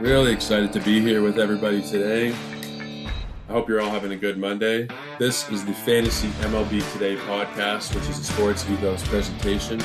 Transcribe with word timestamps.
Really 0.00 0.32
excited 0.32 0.72
to 0.74 0.80
be 0.80 1.00
here 1.00 1.22
with 1.22 1.40
everybody 1.40 1.82
today. 1.82 2.32
I 2.32 3.52
hope 3.52 3.68
you're 3.68 3.80
all 3.80 3.90
having 3.90 4.12
a 4.12 4.16
good 4.16 4.38
Monday. 4.38 4.86
This 5.18 5.50
is 5.50 5.64
the 5.66 5.72
Fantasy 5.72 6.28
MLB 6.28 6.92
Today 6.92 7.16
podcast, 7.16 7.92
which 7.96 8.08
is 8.08 8.20
a 8.20 8.22
Sports 8.22 8.64
Ethos 8.70 9.04
presentation. 9.08 9.82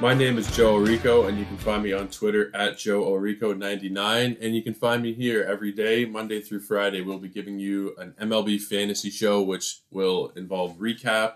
My 0.00 0.12
name 0.12 0.38
is 0.38 0.50
Joe 0.56 0.74
Orrico, 0.80 1.28
and 1.28 1.38
you 1.38 1.44
can 1.44 1.56
find 1.56 1.84
me 1.84 1.92
on 1.92 2.08
Twitter 2.08 2.50
at 2.52 2.78
Joe 2.78 3.04
Orrico99. 3.04 4.38
And 4.40 4.56
you 4.56 4.62
can 4.62 4.74
find 4.74 5.00
me 5.00 5.12
here 5.14 5.44
every 5.44 5.70
day, 5.70 6.04
Monday 6.04 6.40
through 6.40 6.60
Friday. 6.60 7.02
We'll 7.02 7.18
be 7.20 7.28
giving 7.28 7.60
you 7.60 7.94
an 7.96 8.12
MLB 8.20 8.60
fantasy 8.60 9.10
show, 9.10 9.40
which 9.40 9.82
will 9.92 10.32
involve 10.34 10.78
recap, 10.78 11.34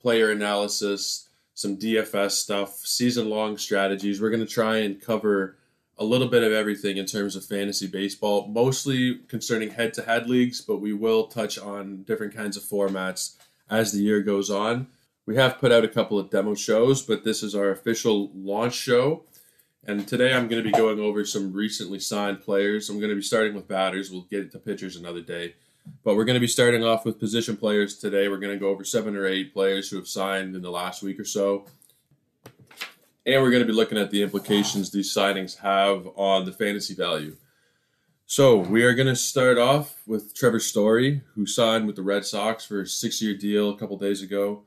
player 0.00 0.30
analysis, 0.30 1.28
some 1.54 1.76
DFS 1.76 2.30
stuff, 2.30 2.76
season 2.86 3.28
long 3.28 3.58
strategies. 3.58 4.22
We're 4.22 4.30
going 4.30 4.46
to 4.46 4.52
try 4.52 4.76
and 4.76 5.02
cover 5.02 5.56
a 5.98 6.04
little 6.04 6.28
bit 6.28 6.44
of 6.44 6.52
everything 6.52 6.96
in 6.96 7.06
terms 7.06 7.34
of 7.34 7.44
fantasy 7.44 7.86
baseball, 7.86 8.46
mostly 8.46 9.16
concerning 9.28 9.70
head 9.70 9.92
to 9.94 10.02
head 10.02 10.28
leagues, 10.28 10.60
but 10.60 10.80
we 10.80 10.92
will 10.92 11.26
touch 11.26 11.58
on 11.58 12.04
different 12.04 12.34
kinds 12.34 12.56
of 12.56 12.62
formats 12.62 13.36
as 13.68 13.92
the 13.92 14.00
year 14.00 14.22
goes 14.22 14.48
on. 14.48 14.86
We 15.26 15.36
have 15.36 15.58
put 15.58 15.72
out 15.72 15.84
a 15.84 15.88
couple 15.88 16.18
of 16.18 16.30
demo 16.30 16.54
shows, 16.54 17.02
but 17.02 17.24
this 17.24 17.42
is 17.42 17.54
our 17.54 17.70
official 17.70 18.30
launch 18.34 18.74
show. 18.74 19.24
And 19.84 20.06
today 20.06 20.32
I'm 20.32 20.48
going 20.48 20.62
to 20.62 20.70
be 20.70 20.76
going 20.76 21.00
over 21.00 21.24
some 21.24 21.52
recently 21.52 21.98
signed 21.98 22.42
players. 22.42 22.88
I'm 22.88 22.98
going 22.98 23.10
to 23.10 23.16
be 23.16 23.22
starting 23.22 23.54
with 23.54 23.68
batters. 23.68 24.10
We'll 24.10 24.22
get 24.22 24.52
to 24.52 24.58
pitchers 24.58 24.96
another 24.96 25.20
day. 25.20 25.54
But 26.04 26.16
we're 26.16 26.24
going 26.24 26.34
to 26.34 26.40
be 26.40 26.46
starting 26.46 26.84
off 26.84 27.04
with 27.04 27.18
position 27.18 27.56
players 27.56 27.98
today. 27.98 28.28
We're 28.28 28.38
going 28.38 28.52
to 28.52 28.58
go 28.58 28.68
over 28.68 28.84
seven 28.84 29.16
or 29.16 29.26
eight 29.26 29.52
players 29.52 29.88
who 29.88 29.96
have 29.96 30.08
signed 30.08 30.54
in 30.54 30.62
the 30.62 30.70
last 30.70 31.02
week 31.02 31.18
or 31.18 31.24
so 31.24 31.66
and 33.28 33.42
we're 33.42 33.50
going 33.50 33.62
to 33.62 33.66
be 33.66 33.76
looking 33.76 33.98
at 33.98 34.10
the 34.10 34.22
implications 34.22 34.90
these 34.90 35.14
signings 35.14 35.58
have 35.58 36.08
on 36.16 36.46
the 36.46 36.52
fantasy 36.52 36.94
value. 36.94 37.36
So 38.24 38.56
we 38.56 38.84
are 38.84 38.94
going 38.94 39.06
to 39.06 39.14
start 39.14 39.58
off 39.58 40.00
with 40.06 40.34
Trevor 40.34 40.60
Story, 40.60 41.20
who 41.34 41.44
signed 41.44 41.86
with 41.86 41.96
the 41.96 42.02
Red 42.02 42.24
Sox 42.24 42.64
for 42.64 42.80
a 42.80 42.86
six-year 42.86 43.36
deal 43.36 43.68
a 43.68 43.76
couple 43.76 43.98
days 43.98 44.22
ago. 44.22 44.62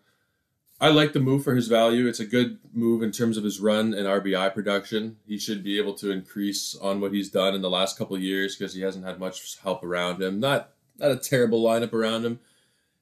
I 0.80 0.90
like 0.90 1.14
the 1.14 1.20
move 1.20 1.44
for 1.44 1.56
his 1.56 1.68
value. 1.68 2.08
It's 2.08 2.20
a 2.20 2.26
good 2.26 2.60
move 2.72 3.02
in 3.02 3.12
terms 3.12 3.36
of 3.36 3.44
his 3.44 3.60
run 3.60 3.96
and 3.96 4.06
RBI 4.06 4.54
production. 4.54 5.18
He 5.28 5.40
should 5.40 5.64
be 5.64 5.80
able 5.80 5.96
to 5.96 6.12
increase 6.12 6.76
on 6.76 7.02
what 7.02 7.14
he's 7.14 7.30
done 7.30 7.56
in 7.56 7.64
the 7.64 7.70
last 7.70 7.98
couple 7.98 8.18
years 8.20 8.56
because 8.56 8.76
he 8.76 8.82
hasn't 8.82 9.06
had 9.06 9.20
much 9.20 9.58
help 9.64 9.84
around 9.84 10.22
him. 10.22 10.40
Not 10.40 10.70
not 11.00 11.12
a 11.12 11.18
terrible 11.18 11.64
lineup 11.64 11.94
around 11.94 12.26
him, 12.26 12.40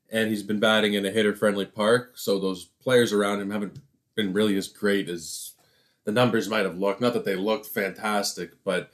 and 0.09 0.29
he's 0.29 0.43
been 0.43 0.59
batting 0.59 0.93
in 0.93 1.05
a 1.05 1.11
hitter-friendly 1.11 1.65
park. 1.65 2.13
So 2.15 2.39
those 2.39 2.65
players 2.81 3.11
around 3.11 3.41
him 3.41 3.51
haven't 3.51 3.79
been 4.19 4.33
really 4.33 4.57
as 4.57 4.67
great 4.67 5.07
as 5.07 5.53
the 6.03 6.11
numbers 6.11 6.49
might 6.49 6.65
have 6.65 6.77
looked. 6.77 7.01
Not 7.01 7.13
that 7.13 7.25
they 7.25 7.35
looked 7.35 7.65
fantastic, 7.65 8.51
but 8.63 8.91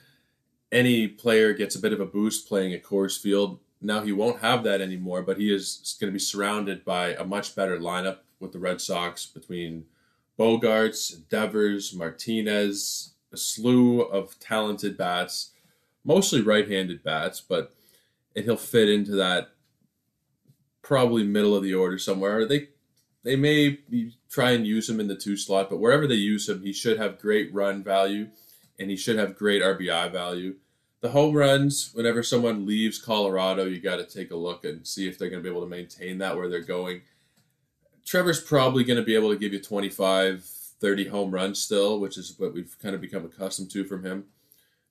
any 0.71 1.07
player 1.07 1.53
gets 1.53 1.75
a 1.75 1.79
bit 1.79 1.93
of 1.93 1.99
a 1.99 2.05
boost 2.05 2.47
playing 2.47 2.73
at 2.73 2.83
Coors 2.83 3.19
Field. 3.19 3.59
Now 3.81 4.01
he 4.01 4.11
won't 4.11 4.41
have 4.41 4.63
that 4.63 4.81
anymore, 4.81 5.21
but 5.21 5.37
he 5.37 5.53
is 5.53 5.97
going 5.99 6.11
to 6.11 6.13
be 6.13 6.19
surrounded 6.19 6.85
by 6.85 7.13
a 7.13 7.23
much 7.23 7.55
better 7.55 7.79
lineup 7.79 8.19
with 8.39 8.51
the 8.51 8.59
Red 8.59 8.81
Sox 8.81 9.25
between 9.25 9.85
Bogaerts, 10.37 11.27
Devers, 11.29 11.93
Martinez, 11.93 13.13
a 13.31 13.37
slew 13.37 14.01
of 14.01 14.37
talented 14.39 14.97
bats, 14.97 15.51
mostly 16.03 16.41
right-handed 16.41 17.03
bats, 17.03 17.41
but 17.41 17.73
and 18.35 18.43
he'll 18.43 18.57
fit 18.57 18.89
into 18.89 19.13
that 19.13 19.51
probably 20.81 21.23
middle 21.23 21.55
of 21.55 21.63
the 21.63 21.73
order 21.73 21.97
somewhere. 21.97 22.45
They 22.45 22.67
they 23.25 23.35
may 23.35 23.79
try 24.29 24.51
and 24.51 24.67
use 24.67 24.87
him 24.87 24.99
in 24.99 25.07
the 25.07 25.15
two 25.15 25.35
slot, 25.35 25.69
but 25.69 25.79
wherever 25.79 26.05
they 26.05 26.15
use 26.15 26.47
him, 26.47 26.61
he 26.61 26.71
should 26.71 26.97
have 26.97 27.19
great 27.19 27.51
run 27.53 27.83
value 27.83 28.27
and 28.77 28.89
he 28.89 28.95
should 28.95 29.17
have 29.17 29.35
great 29.35 29.63
RBI 29.63 30.11
value. 30.11 30.55
The 31.01 31.09
home 31.09 31.35
runs, 31.35 31.89
whenever 31.93 32.21
someone 32.21 32.67
leaves 32.67 33.01
Colorado, 33.01 33.65
you 33.65 33.81
got 33.81 33.95
to 33.97 34.05
take 34.05 34.29
a 34.29 34.35
look 34.35 34.63
and 34.63 34.85
see 34.85 35.07
if 35.07 35.17
they're 35.17 35.29
going 35.29 35.41
to 35.41 35.47
be 35.47 35.53
able 35.53 35.65
to 35.65 35.69
maintain 35.69 36.19
that 36.19 36.35
where 36.35 36.47
they're 36.47 36.61
going. 36.61 37.01
Trevor's 38.05 38.41
probably 38.41 38.83
going 38.83 38.99
to 38.99 39.05
be 39.05 39.15
able 39.15 39.31
to 39.31 39.39
give 39.39 39.53
you 39.53 39.59
25, 39.59 40.43
30 40.43 41.07
home 41.07 41.31
runs 41.31 41.59
still, 41.59 41.99
which 41.99 42.19
is 42.19 42.35
what 42.37 42.53
we've 42.53 42.77
kind 42.79 42.93
of 42.93 43.01
become 43.01 43.25
accustomed 43.25 43.71
to 43.71 43.85
from 43.85 44.05
him. 44.05 44.25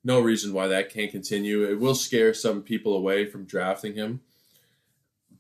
No 0.03 0.21
reason 0.21 0.53
why 0.53 0.67
that 0.67 0.91
can't 0.91 1.13
continue. 1.13 1.63
It 1.63 1.79
will 1.79 1.95
scare 1.95 2.35
some 2.35 2.63
people 2.63 2.97
away 2.97 3.27
from 3.27 3.45
drafting 3.45 3.95
him. 3.95 4.23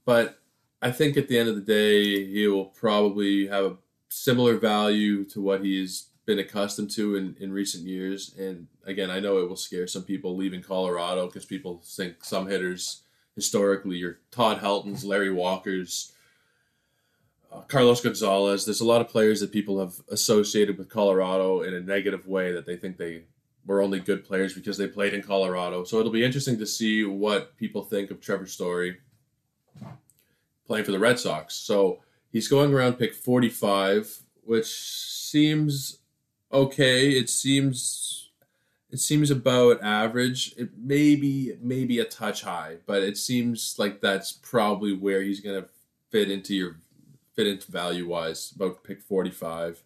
But 0.04 0.38
I 0.84 0.92
think 0.92 1.16
at 1.16 1.28
the 1.28 1.38
end 1.38 1.48
of 1.48 1.54
the 1.54 1.62
day, 1.62 2.26
he 2.26 2.46
will 2.46 2.66
probably 2.66 3.46
have 3.46 3.64
a 3.64 3.76
similar 4.10 4.58
value 4.58 5.24
to 5.30 5.40
what 5.40 5.64
he's 5.64 6.10
been 6.26 6.38
accustomed 6.38 6.90
to 6.90 7.16
in, 7.16 7.34
in 7.40 7.50
recent 7.52 7.86
years. 7.86 8.34
And 8.38 8.66
again, 8.84 9.10
I 9.10 9.18
know 9.18 9.38
it 9.38 9.48
will 9.48 9.56
scare 9.56 9.86
some 9.86 10.02
people 10.02 10.36
leaving 10.36 10.62
Colorado 10.62 11.24
because 11.24 11.46
people 11.46 11.80
think 11.82 12.22
some 12.22 12.48
hitters 12.48 13.00
historically 13.34 14.02
are 14.02 14.18
Todd 14.30 14.58
Helton's, 14.58 15.06
Larry 15.06 15.32
Walker's, 15.32 16.12
uh, 17.50 17.60
Carlos 17.60 18.02
Gonzalez. 18.02 18.66
There's 18.66 18.82
a 18.82 18.86
lot 18.86 19.00
of 19.00 19.08
players 19.08 19.40
that 19.40 19.52
people 19.52 19.80
have 19.80 19.94
associated 20.10 20.76
with 20.76 20.90
Colorado 20.90 21.62
in 21.62 21.72
a 21.72 21.80
negative 21.80 22.26
way 22.26 22.52
that 22.52 22.66
they 22.66 22.76
think 22.76 22.98
they 22.98 23.22
were 23.64 23.80
only 23.80 24.00
good 24.00 24.22
players 24.22 24.52
because 24.52 24.76
they 24.76 24.86
played 24.86 25.14
in 25.14 25.22
Colorado. 25.22 25.84
So 25.84 25.98
it'll 25.98 26.12
be 26.12 26.24
interesting 26.24 26.58
to 26.58 26.66
see 26.66 27.06
what 27.06 27.56
people 27.56 27.84
think 27.84 28.10
of 28.10 28.20
Trevor 28.20 28.46
Story 28.46 28.98
playing 30.66 30.84
for 30.84 30.92
the 30.92 30.98
Red 30.98 31.18
Sox. 31.18 31.54
So 31.54 32.00
he's 32.32 32.48
going 32.48 32.72
around 32.72 32.94
pick 32.94 33.14
45, 33.14 34.22
which 34.42 34.66
seems 34.66 35.98
okay. 36.52 37.10
It 37.10 37.30
seems 37.30 38.30
it 38.90 39.00
seems 39.00 39.30
about 39.30 39.82
average. 39.82 40.54
It 40.56 40.70
may 40.78 41.16
be 41.16 41.54
maybe 41.60 41.98
a 41.98 42.04
touch 42.04 42.42
high, 42.42 42.76
but 42.86 43.02
it 43.02 43.16
seems 43.16 43.74
like 43.76 44.00
that's 44.00 44.30
probably 44.30 44.92
where 44.92 45.20
he's 45.20 45.40
going 45.40 45.60
to 45.60 45.68
fit 46.10 46.30
into 46.30 46.54
your 46.54 46.76
fit 47.34 47.48
into 47.48 47.72
value 47.72 48.06
wise. 48.06 48.52
About 48.54 48.84
pick 48.84 49.00
45. 49.00 49.82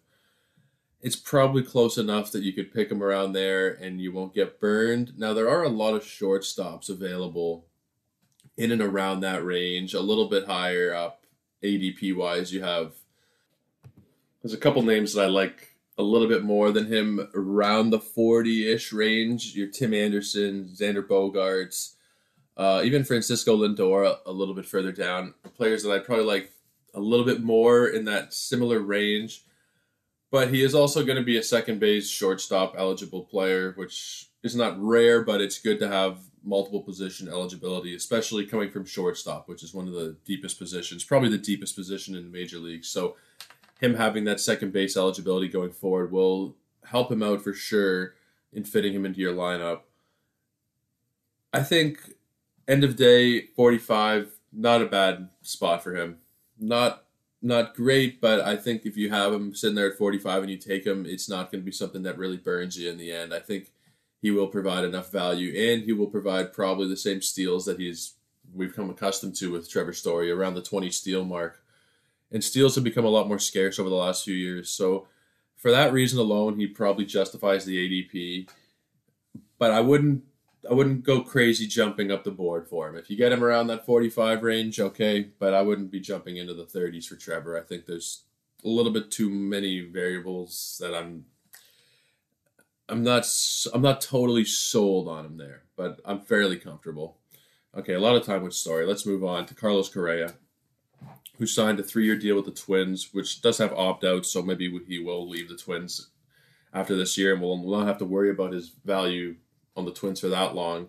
It's 1.01 1.15
probably 1.15 1.63
close 1.63 1.97
enough 1.97 2.31
that 2.33 2.43
you 2.43 2.53
could 2.53 2.73
pick 2.73 2.91
him 2.91 3.01
around 3.01 3.33
there 3.33 3.69
and 3.69 4.01
you 4.01 4.11
won't 4.11 4.35
get 4.35 4.59
burned. 4.59 5.17
Now 5.17 5.33
there 5.33 5.49
are 5.49 5.63
a 5.63 5.69
lot 5.69 5.95
of 5.95 6.03
shortstops 6.03 6.89
available 6.89 7.65
in 8.59 8.73
and 8.73 8.81
around 8.81 9.21
that 9.21 9.43
range, 9.43 9.93
a 9.93 10.01
little 10.01 10.27
bit 10.27 10.45
higher 10.45 10.93
up 10.93 11.23
ADP 11.63 12.15
wise. 12.15 12.53
You 12.53 12.61
have 12.61 12.93
there's 14.43 14.53
a 14.53 14.57
couple 14.57 14.81
names 14.81 15.13
that 15.13 15.23
I 15.23 15.27
like 15.27 15.75
a 15.97 16.03
little 16.03 16.27
bit 16.27 16.43
more 16.43 16.71
than 16.71 16.85
him 16.85 17.29
around 17.33 17.89
the 17.89 17.99
40 17.99 18.71
ish 18.71 18.91
range. 18.91 19.55
Your 19.55 19.67
Tim 19.67 19.93
Anderson, 19.93 20.69
Xander 20.73 21.05
Bogaerts, 21.05 21.95
uh, 22.57 22.81
even 22.83 23.05
Francisco 23.05 23.57
Lindor 23.57 24.17
a 24.25 24.31
little 24.31 24.53
bit 24.53 24.65
further 24.65 24.91
down. 24.91 25.33
Players 25.55 25.83
that 25.83 25.91
I 25.91 25.99
probably 25.99 26.25
like 26.25 26.51
a 26.93 26.99
little 26.99 27.25
bit 27.25 27.41
more 27.41 27.87
in 27.87 28.05
that 28.05 28.33
similar 28.33 28.79
range. 28.79 29.43
But 30.31 30.53
he 30.53 30.63
is 30.63 30.75
also 30.75 31.05
going 31.05 31.17
to 31.17 31.23
be 31.23 31.37
a 31.37 31.43
second 31.43 31.79
base 31.79 32.09
shortstop 32.09 32.75
eligible 32.77 33.23
player, 33.23 33.71
which 33.77 34.27
is 34.43 34.55
not 34.55 34.81
rare, 34.81 35.23
but 35.23 35.41
it's 35.41 35.59
good 35.59 35.79
to 35.79 35.87
have 35.87 36.19
multiple 36.43 36.81
position 36.81 37.27
eligibility, 37.27 37.95
especially 37.95 38.45
coming 38.45 38.69
from 38.69 38.85
shortstop, 38.85 39.47
which 39.47 39.63
is 39.63 39.73
one 39.73 39.87
of 39.87 39.93
the 39.93 40.15
deepest 40.25 40.57
positions, 40.57 41.03
probably 41.03 41.29
the 41.29 41.37
deepest 41.37 41.75
position 41.75 42.15
in 42.15 42.23
the 42.23 42.29
major 42.29 42.57
leagues. 42.57 42.87
So, 42.87 43.15
him 43.79 43.95
having 43.95 44.25
that 44.25 44.41
second 44.41 44.73
base 44.73 44.97
eligibility 44.97 45.47
going 45.47 45.71
forward 45.71 46.11
will 46.11 46.55
help 46.85 47.11
him 47.11 47.23
out 47.23 47.41
for 47.41 47.53
sure 47.53 48.15
in 48.51 48.63
fitting 48.63 48.93
him 48.93 49.05
into 49.05 49.19
your 49.21 49.33
lineup. 49.33 49.81
I 51.53 51.63
think 51.63 52.15
end 52.67 52.83
of 52.83 52.95
day 52.95 53.47
45 53.55 54.39
not 54.51 54.81
a 54.81 54.85
bad 54.85 55.29
spot 55.41 55.83
for 55.83 55.95
him. 55.95 56.17
Not 56.59 57.05
not 57.41 57.73
great, 57.73 58.19
but 58.19 58.41
I 58.41 58.57
think 58.57 58.85
if 58.85 58.97
you 58.97 59.09
have 59.11 59.31
him 59.31 59.55
sitting 59.55 59.75
there 59.75 59.91
at 59.91 59.97
45 59.97 60.41
and 60.41 60.51
you 60.51 60.57
take 60.57 60.85
him, 60.85 61.05
it's 61.05 61.29
not 61.29 61.49
going 61.49 61.61
to 61.61 61.65
be 61.65 61.71
something 61.71 62.03
that 62.03 62.17
really 62.17 62.35
burns 62.35 62.77
you 62.77 62.89
in 62.89 62.97
the 62.97 63.13
end. 63.13 63.33
I 63.33 63.39
think 63.39 63.71
he 64.21 64.31
will 64.31 64.47
provide 64.47 64.83
enough 64.83 65.11
value, 65.11 65.53
and 65.57 65.83
he 65.83 65.93
will 65.93 66.07
provide 66.07 66.53
probably 66.53 66.87
the 66.87 66.97
same 66.97 67.21
steals 67.21 67.65
that 67.65 67.79
he's 67.79 68.13
we've 68.53 68.75
come 68.75 68.89
accustomed 68.89 69.35
to 69.35 69.51
with 69.51 69.69
Trevor 69.69 69.93
Story 69.93 70.31
around 70.31 70.55
the 70.55 70.61
20 70.61 70.89
steal 70.89 71.23
mark. 71.23 71.61
And 72.31 72.43
steals 72.43 72.75
have 72.75 72.83
become 72.83 73.05
a 73.05 73.09
lot 73.09 73.27
more 73.27 73.39
scarce 73.39 73.79
over 73.79 73.89
the 73.89 73.95
last 73.95 74.23
few 74.23 74.35
years. 74.35 74.69
So 74.69 75.07
for 75.55 75.71
that 75.71 75.93
reason 75.93 76.19
alone, 76.19 76.57
he 76.57 76.67
probably 76.67 77.05
justifies 77.05 77.65
the 77.65 77.77
ADP. 77.77 78.49
But 79.57 79.71
I 79.71 79.81
wouldn't 79.81 80.23
I 80.69 80.73
wouldn't 80.73 81.03
go 81.03 81.21
crazy 81.21 81.67
jumping 81.67 82.11
up 82.11 82.23
the 82.23 82.31
board 82.31 82.67
for 82.67 82.89
him. 82.89 82.95
If 82.97 83.09
you 83.09 83.15
get 83.15 83.31
him 83.31 83.43
around 83.43 83.67
that 83.67 83.85
45 83.85 84.43
range, 84.43 84.79
okay, 84.79 85.29
but 85.39 85.53
I 85.53 85.61
wouldn't 85.61 85.89
be 85.89 86.01
jumping 86.01 86.37
into 86.37 86.53
the 86.53 86.65
30s 86.65 87.07
for 87.07 87.15
Trevor. 87.15 87.57
I 87.57 87.61
think 87.61 87.85
there's 87.85 88.23
a 88.65 88.67
little 88.67 88.91
bit 88.91 89.09
too 89.09 89.29
many 89.29 89.79
variables 89.79 90.77
that 90.81 90.93
I'm 90.93 91.25
I'm 92.89 93.03
not 93.03 93.27
I'm 93.73 93.81
not 93.81 94.01
totally 94.01 94.45
sold 94.45 95.07
on 95.07 95.25
him 95.25 95.37
there, 95.37 95.63
but 95.75 95.99
I'm 96.05 96.19
fairly 96.19 96.57
comfortable. 96.57 97.17
Okay, 97.77 97.93
a 97.93 97.99
lot 97.99 98.15
of 98.15 98.25
time 98.25 98.43
with 98.43 98.53
story. 98.53 98.85
Let's 98.85 99.05
move 99.05 99.23
on 99.23 99.45
to 99.45 99.53
Carlos 99.53 99.89
Correa, 99.89 100.33
who 101.37 101.45
signed 101.45 101.79
a 101.79 101.83
three-year 101.83 102.17
deal 102.17 102.35
with 102.35 102.45
the 102.45 102.51
Twins, 102.51 103.09
which 103.13 103.41
does 103.41 103.59
have 103.59 103.71
opt-outs, 103.73 104.31
so 104.31 104.41
maybe 104.41 104.79
he 104.87 104.99
will 104.99 105.29
leave 105.29 105.49
the 105.49 105.55
Twins 105.55 106.09
after 106.73 106.95
this 106.95 107.17
year, 107.17 107.33
and 107.33 107.41
we'll, 107.41 107.61
we'll 107.63 107.79
not 107.79 107.87
have 107.87 107.99
to 107.99 108.05
worry 108.05 108.31
about 108.31 108.53
his 108.53 108.69
value 108.83 109.35
on 109.75 109.85
the 109.85 109.93
Twins 109.93 110.19
for 110.19 110.27
that 110.29 110.55
long. 110.55 110.87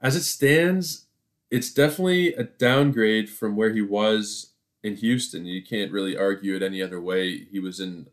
As 0.00 0.14
it 0.14 0.24
stands, 0.24 1.06
it's 1.50 1.72
definitely 1.72 2.34
a 2.34 2.44
downgrade 2.44 3.30
from 3.30 3.56
where 3.56 3.72
he 3.72 3.82
was 3.82 4.52
in 4.82 4.96
Houston. 4.96 5.46
You 5.46 5.62
can't 5.62 5.92
really 5.92 6.16
argue 6.16 6.54
it 6.56 6.62
any 6.62 6.82
other 6.82 7.00
way. 7.00 7.44
He 7.50 7.60
was 7.60 7.80
in 7.80 8.08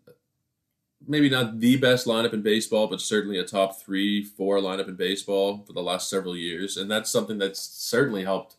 maybe 1.10 1.30
not 1.30 1.60
the 1.60 1.76
best 1.76 2.06
lineup 2.06 2.34
in 2.34 2.44
baseball, 2.44 2.88
but 2.88 3.02
certainly 3.02 3.40
a 3.40 3.44
top 3.44 3.82
three, 3.82 4.24
four 4.24 4.60
lineup 4.60 4.88
in 4.88 4.96
baseball 4.96 5.64
for 5.66 5.74
the 5.74 5.82
last 5.82 6.10
several 6.10 6.38
years. 6.38 6.78
And 6.78 6.90
that's 6.90 7.10
something 7.10 7.40
that's 7.40 7.60
certainly 7.60 8.24
helped 8.24 8.56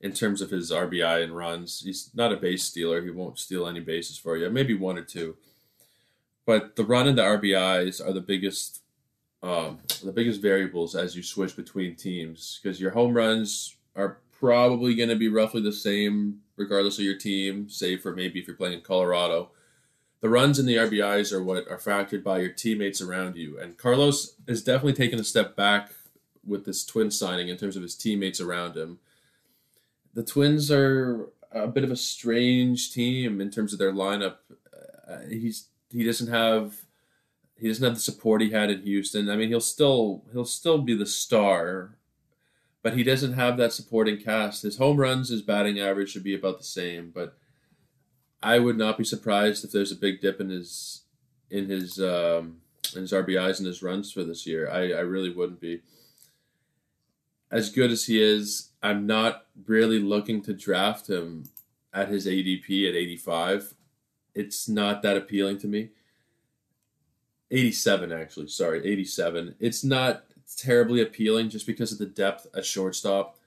in 0.00 0.12
terms 0.12 0.40
of 0.40 0.50
his 0.50 0.72
RBI 0.72 1.22
and 1.22 1.36
runs. 1.36 1.80
He's 1.80 2.10
not 2.12 2.32
a 2.32 2.36
base 2.36 2.64
stealer. 2.64 3.02
He 3.02 3.10
won't 3.10 3.38
steal 3.38 3.68
any 3.68 3.78
bases 3.78 4.18
for 4.18 4.36
you, 4.36 4.50
maybe 4.50 4.74
one 4.74 4.98
or 4.98 5.04
two. 5.04 5.36
But 6.44 6.74
the 6.74 6.84
run 6.84 7.06
and 7.06 7.16
the 7.16 7.22
RBIs 7.22 8.04
are 8.04 8.12
the 8.12 8.20
biggest 8.20 8.80
um, 9.44 9.78
the 10.04 10.12
biggest 10.12 10.40
variables 10.40 10.94
as 10.94 11.16
you 11.16 11.22
switch 11.22 11.56
between 11.56 11.96
teams 11.96 12.60
because 12.62 12.80
your 12.80 12.92
home 12.92 13.12
runs 13.12 13.74
are 13.96 14.18
probably 14.38 14.94
going 14.94 15.08
to 15.08 15.16
be 15.16 15.28
roughly 15.28 15.60
the 15.60 15.72
same 15.72 16.42
regardless 16.56 16.98
of 16.98 17.04
your 17.04 17.16
team, 17.16 17.68
save 17.68 18.02
for 18.02 18.14
maybe 18.14 18.38
if 18.38 18.46
you're 18.46 18.56
playing 18.56 18.74
in 18.74 18.80
Colorado. 18.80 19.50
The 20.22 20.30
runs 20.30 20.60
and 20.60 20.68
the 20.68 20.76
RBIs 20.76 21.32
are 21.32 21.42
what 21.42 21.68
are 21.68 21.78
factored 21.78 22.22
by 22.22 22.38
your 22.38 22.52
teammates 22.52 23.00
around 23.00 23.36
you. 23.36 23.58
And 23.58 23.76
Carlos 23.76 24.36
has 24.46 24.62
definitely 24.62 24.92
taken 24.92 25.18
a 25.18 25.24
step 25.24 25.56
back 25.56 25.90
with 26.46 26.64
this 26.64 26.84
twin 26.86 27.10
signing 27.10 27.48
in 27.48 27.56
terms 27.56 27.74
of 27.74 27.82
his 27.82 27.96
teammates 27.96 28.40
around 28.40 28.76
him. 28.76 29.00
The 30.14 30.22
Twins 30.22 30.70
are 30.70 31.28
a 31.50 31.66
bit 31.66 31.82
of 31.82 31.90
a 31.90 31.96
strange 31.96 32.92
team 32.92 33.40
in 33.40 33.50
terms 33.50 33.72
of 33.72 33.80
their 33.80 33.92
lineup. 33.92 34.36
Uh, 35.08 35.22
he's 35.28 35.66
he 35.90 36.04
doesn't 36.04 36.28
have 36.28 36.76
he 37.58 37.66
doesn't 37.66 37.84
have 37.84 37.94
the 37.94 38.00
support 38.00 38.42
he 38.42 38.50
had 38.50 38.70
in 38.70 38.82
Houston. 38.82 39.28
I 39.28 39.34
mean, 39.34 39.48
he'll 39.48 39.60
still 39.60 40.22
he'll 40.32 40.44
still 40.44 40.78
be 40.78 40.94
the 40.94 41.04
star, 41.04 41.96
but 42.80 42.96
he 42.96 43.02
doesn't 43.02 43.32
have 43.32 43.56
that 43.56 43.72
supporting 43.72 44.18
cast. 44.18 44.62
His 44.62 44.78
home 44.78 44.98
runs, 44.98 45.30
his 45.30 45.42
batting 45.42 45.80
average 45.80 46.10
should 46.10 46.22
be 46.22 46.34
about 46.34 46.58
the 46.58 46.64
same, 46.64 47.10
but 47.12 47.36
I 48.42 48.58
would 48.58 48.76
not 48.76 48.98
be 48.98 49.04
surprised 49.04 49.64
if 49.64 49.72
there's 49.72 49.92
a 49.92 49.96
big 49.96 50.20
dip 50.20 50.40
in 50.40 50.50
his 50.50 51.02
in 51.50 51.68
his 51.68 52.00
um, 52.00 52.58
in 52.94 53.02
his 53.02 53.12
RBIs 53.12 53.58
and 53.58 53.66
his 53.66 53.82
runs 53.82 54.10
for 54.10 54.24
this 54.24 54.46
year. 54.46 54.68
I, 54.70 54.92
I 54.92 55.00
really 55.00 55.30
wouldn't 55.30 55.60
be. 55.60 55.82
As 57.50 57.68
good 57.68 57.90
as 57.90 58.06
he 58.06 58.22
is, 58.22 58.70
I'm 58.82 59.06
not 59.06 59.46
really 59.66 59.98
looking 59.98 60.40
to 60.42 60.54
draft 60.54 61.08
him 61.08 61.44
at 61.92 62.08
his 62.08 62.26
ADP 62.26 62.88
at 62.88 62.96
85. 62.96 63.74
It's 64.34 64.68
not 64.68 65.02
that 65.02 65.18
appealing 65.18 65.58
to 65.58 65.66
me 65.66 65.90
87 67.52 68.10
actually 68.12 68.48
sorry 68.48 68.84
87 68.84 69.54
it's 69.60 69.84
not 69.84 70.24
terribly 70.56 71.02
appealing 71.02 71.50
just 71.50 71.66
because 71.66 71.92
of 71.92 71.98
the 71.98 72.06
depth 72.06 72.46
at 72.56 72.64
shortstop 72.64 73.38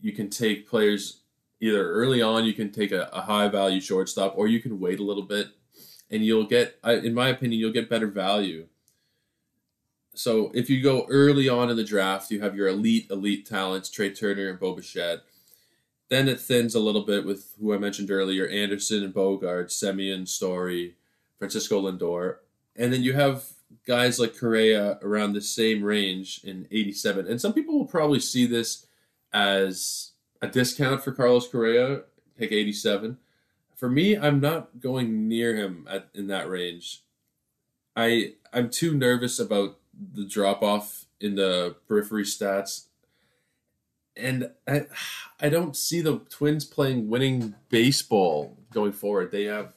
you 0.00 0.12
can 0.12 0.28
take 0.28 0.68
players 0.68 1.22
either 1.64 1.90
early 1.90 2.20
on 2.20 2.44
you 2.44 2.52
can 2.52 2.70
take 2.70 2.92
a, 2.92 3.08
a 3.12 3.22
high 3.22 3.48
value 3.48 3.80
shortstop 3.80 4.34
or 4.36 4.46
you 4.46 4.60
can 4.60 4.78
wait 4.78 5.00
a 5.00 5.04
little 5.04 5.22
bit 5.22 5.48
and 6.10 6.24
you'll 6.24 6.46
get 6.46 6.78
in 6.84 7.14
my 7.14 7.28
opinion 7.28 7.58
you'll 7.58 7.72
get 7.72 7.88
better 7.88 8.06
value. 8.06 8.66
So 10.14 10.52
if 10.54 10.70
you 10.70 10.82
go 10.82 11.06
early 11.08 11.48
on 11.48 11.70
in 11.70 11.76
the 11.76 11.84
draft 11.84 12.30
you 12.30 12.40
have 12.40 12.54
your 12.54 12.68
elite 12.68 13.06
elite 13.10 13.46
talents 13.46 13.88
Trea 13.88 14.12
Turner 14.12 14.48
and 14.48 14.60
Bo 14.60 14.74
Bichette. 14.74 15.20
Then 16.10 16.28
it 16.28 16.38
thins 16.38 16.74
a 16.74 16.80
little 16.80 17.02
bit 17.02 17.24
with 17.24 17.54
who 17.58 17.74
I 17.74 17.78
mentioned 17.78 18.10
earlier 18.10 18.46
Anderson 18.46 19.02
and 19.02 19.14
Bogart 19.14 19.68
Semien 19.70 20.28
Story 20.28 20.96
Francisco 21.38 21.80
Lindor. 21.80 22.36
And 22.76 22.92
then 22.92 23.02
you 23.02 23.14
have 23.14 23.44
guys 23.86 24.18
like 24.20 24.38
Correa 24.38 24.98
around 25.02 25.32
the 25.32 25.40
same 25.40 25.82
range 25.82 26.40
in 26.44 26.68
87. 26.70 27.26
And 27.26 27.40
some 27.40 27.52
people 27.52 27.78
will 27.78 27.86
probably 27.86 28.20
see 28.20 28.46
this 28.46 28.86
as 29.32 30.12
a 30.44 30.48
discount 30.48 31.02
for 31.02 31.12
Carlos 31.12 31.48
Correa, 31.48 32.02
pick 32.38 32.52
87. 32.52 33.18
For 33.74 33.88
me, 33.88 34.16
I'm 34.16 34.40
not 34.40 34.80
going 34.80 35.26
near 35.28 35.56
him 35.56 35.86
at 35.90 36.08
in 36.14 36.28
that 36.28 36.48
range. 36.48 37.02
I 37.96 38.34
I'm 38.52 38.70
too 38.70 38.94
nervous 38.94 39.38
about 39.38 39.78
the 40.12 40.24
drop 40.24 40.62
off 40.62 41.06
in 41.20 41.34
the 41.34 41.76
periphery 41.88 42.24
stats. 42.24 42.86
And 44.16 44.50
I 44.68 44.86
I 45.40 45.48
don't 45.48 45.76
see 45.76 46.00
the 46.00 46.20
Twins 46.30 46.64
playing 46.64 47.08
winning 47.08 47.54
baseball 47.68 48.56
going 48.72 48.92
forward. 48.92 49.32
They 49.32 49.44
have 49.44 49.72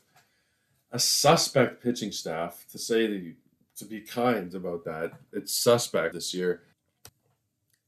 a 0.92 1.00
suspect 1.00 1.84
pitching 1.84 2.12
staff 2.12 2.66
to 2.72 2.78
say 2.78 3.08
the, 3.08 3.36
to 3.78 3.86
be 3.86 4.02
kind 4.02 4.54
about 4.54 4.86
that. 4.86 5.14
It's 5.34 5.54
suspect 5.54 6.14
this 6.14 6.34
year. 6.34 6.62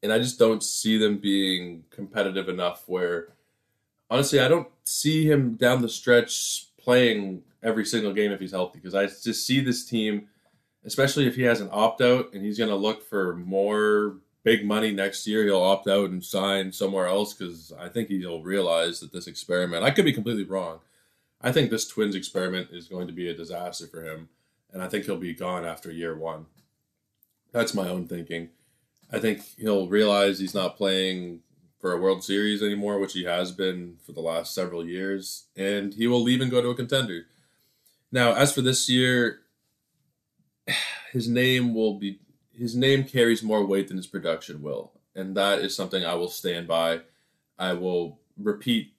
And 0.01 0.13
I 0.13 0.19
just 0.19 0.39
don't 0.39 0.63
see 0.63 0.97
them 0.97 1.17
being 1.17 1.83
competitive 1.89 2.47
enough 2.47 2.83
where 2.87 3.29
honestly 4.09 4.39
I 4.39 4.47
don't 4.47 4.67
see 4.83 5.29
him 5.29 5.55
down 5.55 5.81
the 5.81 5.89
stretch 5.89 6.67
playing 6.77 7.43
every 7.61 7.85
single 7.85 8.13
game 8.13 8.31
if 8.31 8.39
he's 8.39 8.51
healthy 8.51 8.79
because 8.79 8.95
I 8.95 9.05
just 9.05 9.45
see 9.45 9.59
this 9.59 9.85
team 9.85 10.27
especially 10.85 11.27
if 11.27 11.35
he 11.35 11.41
has 11.41 11.59
an 11.59 11.67
opt 11.73 11.99
out 11.99 12.33
and 12.33 12.43
he's 12.43 12.57
going 12.57 12.69
to 12.69 12.75
look 12.75 13.03
for 13.03 13.35
more 13.35 14.15
big 14.43 14.65
money 14.65 14.93
next 14.93 15.27
year 15.27 15.43
he'll 15.43 15.61
opt 15.61 15.89
out 15.89 16.09
and 16.09 16.23
sign 16.23 16.71
somewhere 16.71 17.05
else 17.05 17.33
because 17.33 17.73
I 17.77 17.89
think 17.89 18.07
he'll 18.07 18.41
realize 18.41 19.01
that 19.01 19.11
this 19.11 19.27
experiment 19.27 19.83
I 19.83 19.91
could 19.91 20.05
be 20.05 20.13
completely 20.13 20.45
wrong 20.45 20.79
I 21.41 21.51
think 21.51 21.69
this 21.69 21.87
Twins 21.87 22.15
experiment 22.15 22.69
is 22.71 22.87
going 22.87 23.07
to 23.07 23.13
be 23.13 23.29
a 23.29 23.33
disaster 23.33 23.87
for 23.87 24.03
him, 24.03 24.29
and 24.73 24.81
I 24.81 24.89
think 24.89 25.05
he'll 25.05 25.17
be 25.17 25.33
gone 25.33 25.65
after 25.65 25.91
year 25.91 26.15
one. 26.15 26.47
That's 27.51 27.73
my 27.73 27.87
own 27.87 28.07
thinking. 28.07 28.49
I 29.11 29.19
think 29.19 29.41
he'll 29.57 29.87
realize 29.87 30.39
he's 30.39 30.53
not 30.53 30.77
playing 30.77 31.41
for 31.79 31.93
a 31.93 31.99
World 31.99 32.23
Series 32.23 32.61
anymore, 32.61 32.99
which 32.99 33.13
he 33.13 33.23
has 33.23 33.51
been 33.51 33.95
for 34.05 34.11
the 34.11 34.21
last 34.21 34.53
several 34.53 34.85
years, 34.85 35.45
and 35.55 35.93
he 35.93 36.07
will 36.07 36.21
leave 36.21 36.41
and 36.41 36.51
go 36.51 36.61
to 36.61 36.69
a 36.69 36.75
contender. 36.75 37.25
Now, 38.11 38.33
as 38.33 38.53
for 38.53 38.61
this 38.61 38.89
year, 38.89 39.41
his 41.11 41.27
name 41.27 41.73
will 41.73 41.97
be 41.97 42.19
his 42.53 42.75
name 42.75 43.05
carries 43.05 43.41
more 43.41 43.65
weight 43.65 43.87
than 43.87 43.95
his 43.95 44.07
production 44.07 44.61
will, 44.61 44.91
and 45.15 45.35
that 45.37 45.59
is 45.59 45.75
something 45.75 46.03
I 46.03 46.15
will 46.15 46.29
stand 46.29 46.67
by. 46.67 47.01
I 47.57 47.73
will 47.73 48.19
repeat 48.37 48.93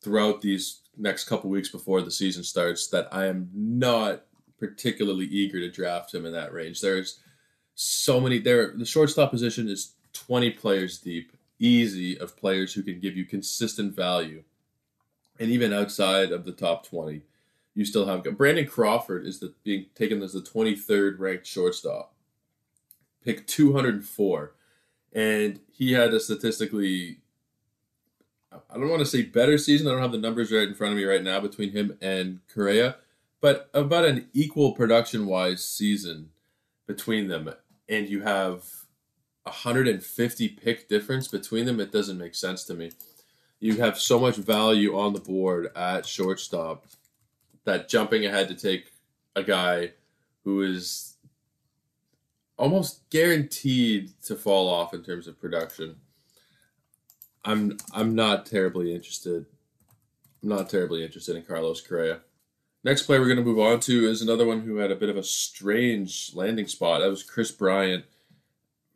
throughout 0.00 0.40
these 0.40 0.80
next 0.96 1.24
couple 1.24 1.50
weeks 1.50 1.68
before 1.68 2.02
the 2.02 2.10
season 2.10 2.44
starts 2.44 2.86
that 2.88 3.08
I 3.12 3.26
am 3.26 3.50
not 3.54 4.22
particularly 4.58 5.26
eager 5.26 5.58
to 5.58 5.70
draft 5.70 6.14
him 6.14 6.24
in 6.24 6.32
that 6.32 6.52
range. 6.52 6.80
There's 6.80 7.18
so 7.74 8.20
many 8.20 8.38
there. 8.38 8.72
The 8.76 8.84
shortstop 8.84 9.30
position 9.30 9.68
is 9.68 9.94
20 10.12 10.50
players 10.50 10.98
deep, 10.98 11.32
easy 11.58 12.18
of 12.18 12.36
players 12.36 12.74
who 12.74 12.82
can 12.82 13.00
give 13.00 13.16
you 13.16 13.24
consistent 13.24 13.94
value. 13.94 14.42
And 15.40 15.50
even 15.50 15.72
outside 15.72 16.30
of 16.30 16.44
the 16.44 16.52
top 16.52 16.86
20, 16.86 17.22
you 17.74 17.84
still 17.84 18.06
have 18.06 18.24
Brandon 18.36 18.66
Crawford 18.66 19.26
is 19.26 19.40
the, 19.40 19.54
being 19.64 19.86
taken 19.94 20.22
as 20.22 20.34
the 20.34 20.40
23rd 20.40 21.18
ranked 21.18 21.46
shortstop, 21.46 22.14
pick 23.24 23.46
204, 23.46 24.52
and 25.14 25.60
he 25.72 25.92
had 25.92 26.12
a 26.12 26.20
statistically 26.20 27.18
I 28.70 28.74
don't 28.78 28.88
want 28.88 29.00
to 29.00 29.06
say 29.06 29.22
better 29.22 29.56
season. 29.56 29.86
I 29.86 29.92
don't 29.92 30.02
have 30.02 30.12
the 30.12 30.18
numbers 30.18 30.52
right 30.52 30.68
in 30.68 30.74
front 30.74 30.92
of 30.92 30.98
me 30.98 31.04
right 31.04 31.22
now 31.22 31.40
between 31.40 31.72
him 31.72 31.96
and 32.00 32.40
Correa, 32.52 32.96
but 33.40 33.70
about 33.72 34.04
an 34.04 34.28
equal 34.32 34.72
production 34.72 35.26
wise 35.26 35.66
season 35.66 36.30
between 36.86 37.28
them. 37.28 37.52
And 37.88 38.08
you 38.08 38.22
have 38.22 38.64
150 39.44 40.48
pick 40.48 40.88
difference 40.88 41.28
between 41.28 41.66
them. 41.66 41.80
It 41.80 41.92
doesn't 41.92 42.18
make 42.18 42.34
sense 42.34 42.64
to 42.64 42.74
me. 42.74 42.92
You 43.60 43.76
have 43.76 43.98
so 43.98 44.18
much 44.18 44.36
value 44.36 44.98
on 44.98 45.12
the 45.12 45.20
board 45.20 45.70
at 45.76 46.06
shortstop 46.06 46.86
that 47.64 47.88
jumping 47.88 48.26
ahead 48.26 48.48
to 48.48 48.54
take 48.54 48.92
a 49.36 49.42
guy 49.42 49.92
who 50.44 50.62
is 50.62 51.14
almost 52.56 53.08
guaranteed 53.10 54.12
to 54.22 54.36
fall 54.36 54.68
off 54.68 54.94
in 54.94 55.02
terms 55.02 55.26
of 55.26 55.40
production 55.40 55.96
I'm 57.44 57.76
I'm 57.92 58.14
not 58.14 58.46
terribly 58.46 58.94
interested. 58.94 59.46
I'm 60.42 60.48
not 60.48 60.68
terribly 60.68 61.04
interested 61.04 61.36
in 61.36 61.42
Carlos 61.42 61.80
Correa. 61.80 62.20
Next 62.84 63.02
player 63.02 63.20
we're 63.20 63.26
going 63.26 63.38
to 63.38 63.44
move 63.44 63.60
on 63.60 63.78
to 63.80 64.08
is 64.08 64.22
another 64.22 64.44
one 64.44 64.62
who 64.62 64.76
had 64.76 64.90
a 64.90 64.96
bit 64.96 65.08
of 65.08 65.16
a 65.16 65.22
strange 65.22 66.32
landing 66.34 66.66
spot. 66.66 67.00
That 67.00 67.10
was 67.10 67.22
Kris 67.22 67.52
Bryant. 67.52 68.04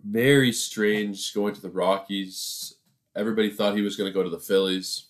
Very 0.05 0.51
strange 0.53 1.33
going 1.33 1.55
to 1.55 1.63
the 1.63 1.71
Rockies. 1.71 2.75
Everybody 3.15 3.49
thought 3.49 3.77
he 3.77 3.83
was 3.83 3.97
going 3.97 4.11
to 4.11 4.15
go 4.15 4.25
to 4.25 4.31
the 4.31 4.39
Phillies. 4.39 5.07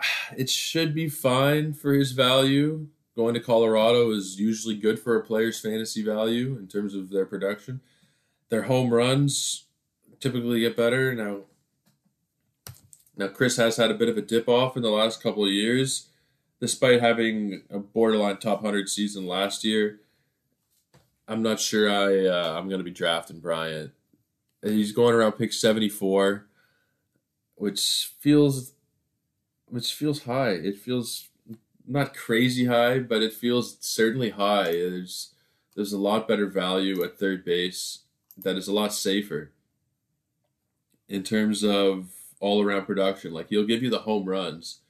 It 0.36 0.48
should 0.48 0.94
be 0.94 1.10
fine 1.10 1.74
for 1.74 1.92
his 1.92 2.12
value. 2.12 2.88
Going 3.14 3.34
to 3.34 3.40
Colorado 3.40 4.10
is 4.12 4.40
usually 4.40 4.74
good 4.74 4.98
for 4.98 5.14
a 5.16 5.22
player's 5.22 5.60
fantasy 5.60 6.02
value 6.02 6.56
in 6.58 6.68
terms 6.68 6.94
of 6.94 7.10
their 7.10 7.26
production. 7.26 7.82
Their 8.48 8.62
home 8.62 8.92
runs 8.92 9.64
typically 10.20 10.60
get 10.60 10.74
better. 10.76 11.14
Now, 11.14 11.42
now 13.22 13.28
Kris 13.28 13.56
has 13.56 13.76
had 13.76 13.90
a 13.90 13.94
bit 13.94 14.08
of 14.08 14.18
a 14.18 14.22
dip 14.22 14.48
off 14.48 14.76
in 14.76 14.82
the 14.82 14.90
last 14.90 15.22
couple 15.22 15.44
of 15.44 15.50
years, 15.50 16.08
despite 16.60 17.00
having 17.00 17.62
a 17.70 17.78
borderline 17.78 18.38
top 18.38 18.62
hundred 18.62 18.88
season 18.88 19.26
last 19.26 19.64
year. 19.64 20.00
I'm 21.28 21.42
not 21.42 21.60
sure 21.60 21.88
I 21.88 22.26
uh, 22.26 22.58
I'm 22.58 22.68
going 22.68 22.80
to 22.80 22.84
be 22.84 22.90
drafting 22.90 23.38
Bryant. 23.38 23.92
He's 24.62 24.92
going 24.92 25.14
around 25.14 25.32
pick 25.32 25.52
74, 25.52 26.46
which 27.54 28.12
feels 28.18 28.72
which 29.66 29.94
feels 29.94 30.24
high. 30.24 30.50
It 30.50 30.78
feels 30.78 31.28
not 31.86 32.14
crazy 32.14 32.66
high, 32.66 32.98
but 32.98 33.22
it 33.22 33.32
feels 33.32 33.76
certainly 33.80 34.30
high. 34.30 34.72
There's 34.72 35.34
there's 35.76 35.92
a 35.92 35.98
lot 35.98 36.26
better 36.26 36.46
value 36.46 37.04
at 37.04 37.18
third 37.18 37.44
base 37.44 38.00
that 38.36 38.56
is 38.56 38.66
a 38.66 38.72
lot 38.72 38.92
safer 38.92 39.52
in 41.08 41.22
terms 41.22 41.62
of 41.62 42.10
all 42.42 42.60
around 42.60 42.84
production. 42.84 43.32
Like 43.32 43.48
he'll 43.48 43.64
give 43.64 43.82
you 43.82 43.88
the 43.88 44.00
home 44.00 44.28
runs, 44.28 44.80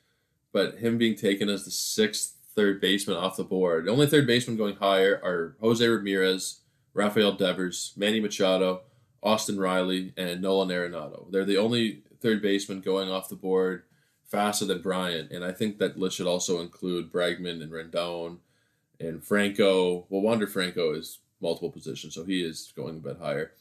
but 0.53 0.79
him 0.79 0.99
being 0.99 1.15
taken 1.15 1.49
as 1.49 1.65
the 1.65 1.71
sixth 1.71 2.37
third 2.57 2.81
baseman 2.81 3.17
off 3.17 3.37
the 3.37 3.45
board. 3.45 3.85
The 3.85 3.93
only 3.93 4.07
third 4.09 4.27
baseman 4.27 4.57
going 4.57 4.77
higher 4.77 5.21
are 5.23 5.57
Jose 5.61 5.87
Ramirez, 5.87 6.61
Rafael 6.95 7.33
Devers, 7.33 7.93
Manny 7.97 8.21
Machado, 8.21 8.83
Austin 9.23 9.59
Riley, 9.59 10.13
and 10.17 10.43
Nolan 10.43 10.69
Arenado. 10.69 11.31
They're 11.31 11.45
the 11.45 11.59
only 11.59 12.03
third 12.21 12.43
baseman 12.43 12.81
going 12.81 13.11
off 13.11 13.29
the 13.29 13.37
board 13.37 13.85
faster 14.25 14.65
than 14.65 14.83
Bryant, 14.83 15.31
and 15.31 15.45
I 15.45 15.53
think 15.53 15.79
that 15.79 15.99
list 15.99 16.17
should 16.17 16.27
also 16.27 16.61
include 16.61 17.13
Bregman 17.13 17.63
and 17.63 17.71
Rendon 17.71 18.39
and 18.99 19.23
Franco. 19.23 20.07
Well, 20.09 20.23
Wander 20.23 20.47
Franco 20.47 20.95
is 20.95 21.19
multiple 21.41 21.71
positions, 21.71 22.15
so 22.15 22.25
he 22.25 22.43
is 22.43 22.73
going 22.75 22.97
a 22.97 23.01
bit 23.01 23.19
higher. 23.19 23.53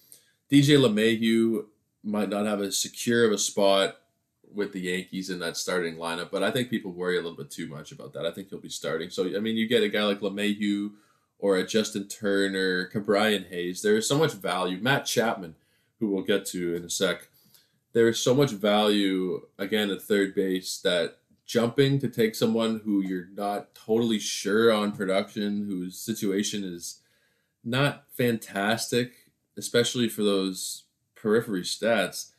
DJ 0.50 0.78
LeMahieu 0.78 1.66
might 2.04 2.30
not 2.30 2.46
have 2.46 2.62
as 2.62 2.78
secure 2.78 3.26
of 3.26 3.32
a 3.32 3.38
spot 3.38 3.98
with 4.54 4.74
the 4.74 4.82
Yankees 4.82 5.30
in 5.30 5.40
that 5.40 5.58
starting 5.58 5.96
lineup, 5.96 6.30
but 6.32 6.44
I 6.44 6.52
think 6.52 6.70
people 6.70 6.92
worry 6.92 7.18
a 7.18 7.22
little 7.22 7.38
bit 7.38 7.50
too 7.50 7.68
much 7.68 7.92
about 7.92 8.14
that. 8.14 8.26
I 8.26 8.32
think 8.32 8.50
he'll 8.50 8.60
be 8.60 8.70
starting. 8.70 9.10
So 9.10 9.26
I 9.36 9.40
mean, 9.40 9.56
you 9.56 9.68
get 9.68 9.84
a 9.84 9.90
guy 9.90 10.04
like 10.04 10.20
LeMahieu 10.20 10.92
or 11.40 11.58
a 11.58 11.66
Justin 11.66 12.08
Turner, 12.08 12.90
Ke'Bryan 12.90 13.50
Hayes. 13.50 13.82
There 13.82 13.98
is 13.98 14.08
so 14.08 14.18
much 14.18 14.34
value. 14.34 14.78
Matt 14.82 15.06
Chapman, 15.06 15.56
who 16.00 16.10
we'll 16.10 16.24
get 16.24 16.46
to 16.48 16.76
in 16.76 16.84
a 16.84 16.90
sec. 16.90 17.28
There 17.94 18.08
is 18.08 18.20
so 18.20 18.34
much 18.34 18.52
value 18.52 19.42
again 19.58 19.90
at 19.90 20.02
third 20.02 20.36
base 20.36 20.78
that 20.80 21.18
jumping 21.46 22.00
to 22.00 22.08
take 22.08 22.36
someone 22.36 22.82
who 22.86 23.02
you're 23.02 23.28
not 23.36 23.74
totally 23.76 24.20
sure 24.20 24.72
on 24.72 24.92
production, 24.92 25.66
whose 25.66 26.00
situation 26.00 26.64
is 26.64 27.00
not 27.64 28.06
fantastic, 28.12 29.32
especially 29.58 30.08
for 30.08 30.24
those 30.24 30.84
periphery 31.22 31.64
stats 31.64 32.32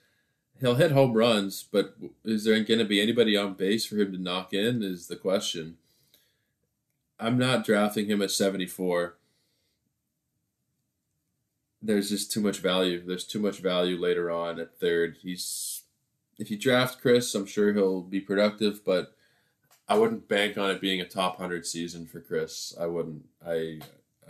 he'll 0.63 0.77
hit 0.77 0.93
home 0.93 1.13
runs, 1.13 1.65
but 1.71 1.97
is 2.25 2.45
there 2.45 2.55
going 2.63 2.79
to 2.79 2.85
be 2.85 3.03
anybody 3.03 3.37
on 3.37 3.55
base 3.55 3.85
for 3.85 3.97
him 3.97 4.13
to 4.13 4.19
knock 4.19 4.55
in? 4.55 4.83
Is 4.83 5.09
the 5.09 5.17
question. 5.17 5.77
I'm 7.19 7.37
not 7.37 7.65
drafting 7.65 8.07
him 8.07 8.23
at 8.23 8.31
74. 8.31 9.17
There's 11.83 12.09
just 12.09 12.31
too 12.33 12.41
much 12.41 12.59
value. 12.59 13.05
There's 13.05 13.25
too 13.25 13.41
much 13.41 13.59
value 13.59 13.99
later 13.99 14.31
on 14.31 14.61
at 14.61 14.79
third. 14.79 15.17
He's 15.21 15.83
if 16.39 16.51
you 16.51 16.57
draft 16.57 17.01
Kris, 17.01 17.35
I'm 17.35 17.47
sure 17.47 17.73
he'll 17.73 18.01
be 18.01 18.21
productive, 18.21 18.85
but 18.85 19.15
I 19.89 19.99
wouldn't 19.99 20.29
bank 20.29 20.57
on 20.57 20.71
it 20.71 20.81
being 20.81 21.01
a 21.01 21.05
top 21.05 21.39
hundred 21.39 21.67
season 21.67 22.07
for 22.07 22.21
Kris. 22.21 22.73
I 22.81 22.87
wouldn't. 22.87 23.25
I 23.45 23.81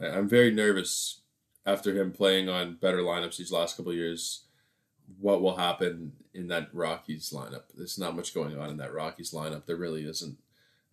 I'm 0.02 0.28
very 0.28 0.50
nervous 0.50 1.20
after 1.64 1.94
him 1.94 2.12
playing 2.12 2.48
on 2.48 2.74
better 2.74 2.98
lineups 2.98 3.36
these 3.36 3.52
last 3.52 3.76
couple 3.76 3.92
years 3.92 4.44
what 5.18 5.42
will 5.42 5.56
happen 5.56 6.12
in 6.34 6.48
that 6.48 6.68
Rockies 6.72 7.30
lineup. 7.30 7.64
There's 7.74 7.98
not 7.98 8.16
much 8.16 8.34
going 8.34 8.58
on 8.58 8.70
in 8.70 8.76
that 8.78 8.94
Rockies 8.94 9.32
lineup. 9.32 9.66
There 9.66 9.76
really 9.76 10.04
isn't. 10.04 10.38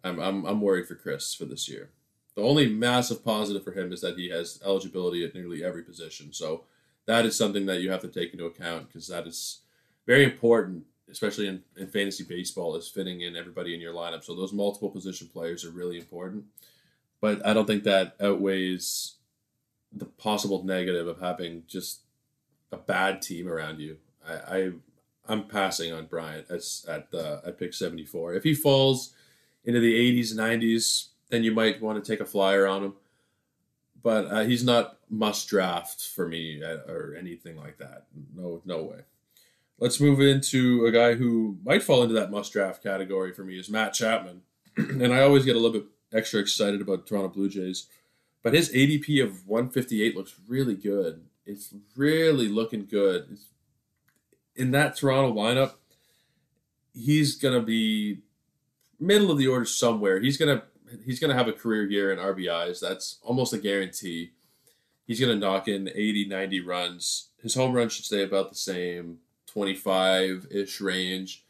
I'm 0.04 0.20
I'm 0.20 0.46
I'm 0.46 0.62
worried 0.62 0.88
for 0.88 0.96
Kris 0.96 1.34
for 1.34 1.46
this 1.46 1.70
year. 1.70 1.90
The 2.36 2.42
only 2.42 2.70
massive 2.70 3.24
positive 3.24 3.64
for 3.64 3.74
him 3.74 3.92
is 3.92 4.02
that 4.02 4.18
he 4.18 4.30
has 4.30 4.62
eligibility 4.66 5.26
at 5.26 5.36
nearly 5.36 5.64
every 5.64 5.84
position. 5.84 6.32
So 6.32 6.66
that 7.06 7.26
is 7.26 7.36
something 7.36 7.66
that 7.66 7.82
you 7.82 7.92
have 7.92 8.02
to 8.02 8.08
take 8.08 8.32
into 8.32 8.46
account 8.46 8.88
because 8.88 9.08
that 9.08 9.28
is 9.28 9.60
very 10.06 10.24
important, 10.24 10.86
especially 11.10 11.48
in, 11.48 11.64
in 11.76 11.88
fantasy 11.88 12.24
baseball, 12.24 12.76
is 12.76 12.88
fitting 12.88 13.22
in 13.22 13.36
everybody 13.36 13.74
in 13.74 13.82
your 13.82 13.94
lineup. 13.94 14.24
So 14.24 14.36
those 14.36 14.54
multiple 14.54 14.90
position 14.90 15.28
players 15.28 15.66
are 15.66 15.72
really 15.72 15.98
important. 15.98 16.46
But 17.20 17.46
I 17.46 17.54
don't 17.54 17.66
think 17.66 17.84
that 17.84 18.16
outweighs 18.22 19.16
the 19.92 20.06
possible 20.06 20.64
negative 20.64 21.08
of 21.08 21.20
having 21.20 21.64
just 21.68 22.02
a 22.72 22.78
bad 22.78 23.22
team 23.22 23.48
around 23.48 23.80
you. 23.80 23.98
I, 24.28 24.34
I 24.34 24.72
I'm 25.28 25.44
passing 25.46 25.94
on 25.94 26.08
Bryant 26.08 26.50
at 26.50 26.62
at 26.88 27.12
the 27.12 27.42
at 27.46 27.58
pick 27.58 27.74
74. 27.74 28.34
If 28.34 28.44
he 28.44 28.54
falls 28.54 29.14
into 29.64 29.80
the 29.80 29.94
80s, 29.94 30.34
90s, 30.34 31.10
then 31.30 31.44
you 31.44 31.52
might 31.52 31.82
want 31.82 32.04
to 32.04 32.12
take 32.12 32.20
a 32.20 32.26
flyer 32.26 32.68
on 32.68 32.84
him. 32.84 32.94
But 34.02 34.26
uh, 34.26 34.42
he's 34.42 34.64
not 34.64 34.98
must 35.10 35.48
draft 35.48 36.02
for 36.02 36.28
me 36.28 36.64
uh, 36.64 36.78
or 36.88 37.16
anything 37.18 37.58
like 37.58 37.78
that. 37.80 38.06
No, 38.36 38.62
no 38.66 38.84
way. 38.84 39.02
Let's 39.78 40.00
move 40.00 40.20
into 40.20 40.86
a 40.86 40.92
guy 40.92 41.14
who 41.14 41.58
might 41.64 41.84
fall 41.84 42.04
into 42.04 42.16
that 42.16 42.32
must 42.32 42.52
draft 42.52 42.84
category 42.84 43.34
for 43.34 43.44
me 43.44 43.58
is 43.58 43.70
Matt 43.70 43.94
Chapman, 43.94 44.42
and 44.78 45.14
I 45.14 45.22
always 45.22 45.46
get 45.46 45.56
a 45.56 45.60
little 45.60 45.82
bit 45.82 45.88
extra 46.14 46.40
excited 46.40 46.82
about 46.82 47.08
Toronto 47.08 47.30
Blue 47.30 47.50
Jays. 47.50 47.88
But 48.44 48.54
his 48.54 48.72
ADP 48.72 49.24
of 49.24 49.48
158 49.48 50.16
looks 50.16 50.36
really 50.48 50.76
good. 50.76 51.24
It's 51.46 51.74
really 51.96 52.48
looking 52.48 52.86
good. 52.86 53.28
It's, 53.32 53.48
in 54.56 54.72
that 54.72 54.96
Toronto 54.96 55.34
lineup, 55.34 55.74
he's 56.94 57.36
gonna 57.36 57.62
be 57.62 58.20
middle 59.00 59.32
of 59.32 59.38
the 59.38 59.48
order 59.48 59.66
somewhere. 59.66 60.20
He's 60.20 60.38
gonna 60.38 60.64
he's 61.06 61.20
gonna 61.20 61.34
have 61.34 61.48
a 61.48 61.54
career 61.54 61.86
year 61.90 62.12
in 62.12 62.20
RBIs. 62.20 62.80
That's 62.80 63.20
almost 63.24 63.54
a 63.54 63.58
guarantee. 63.58 64.32
He's 65.06 65.20
gonna 65.20 65.36
knock 65.36 65.68
in 65.68 65.90
80, 65.90 66.28
90 66.28 66.60
runs. 66.62 67.30
His 67.42 67.56
home 67.56 67.74
run 67.74 67.90
should 67.90 68.06
stay 68.06 68.24
about 68.24 68.50
the 68.50 68.56
same, 68.56 69.20
25 69.48 70.48
ish 70.52 70.82
range. 70.82 71.46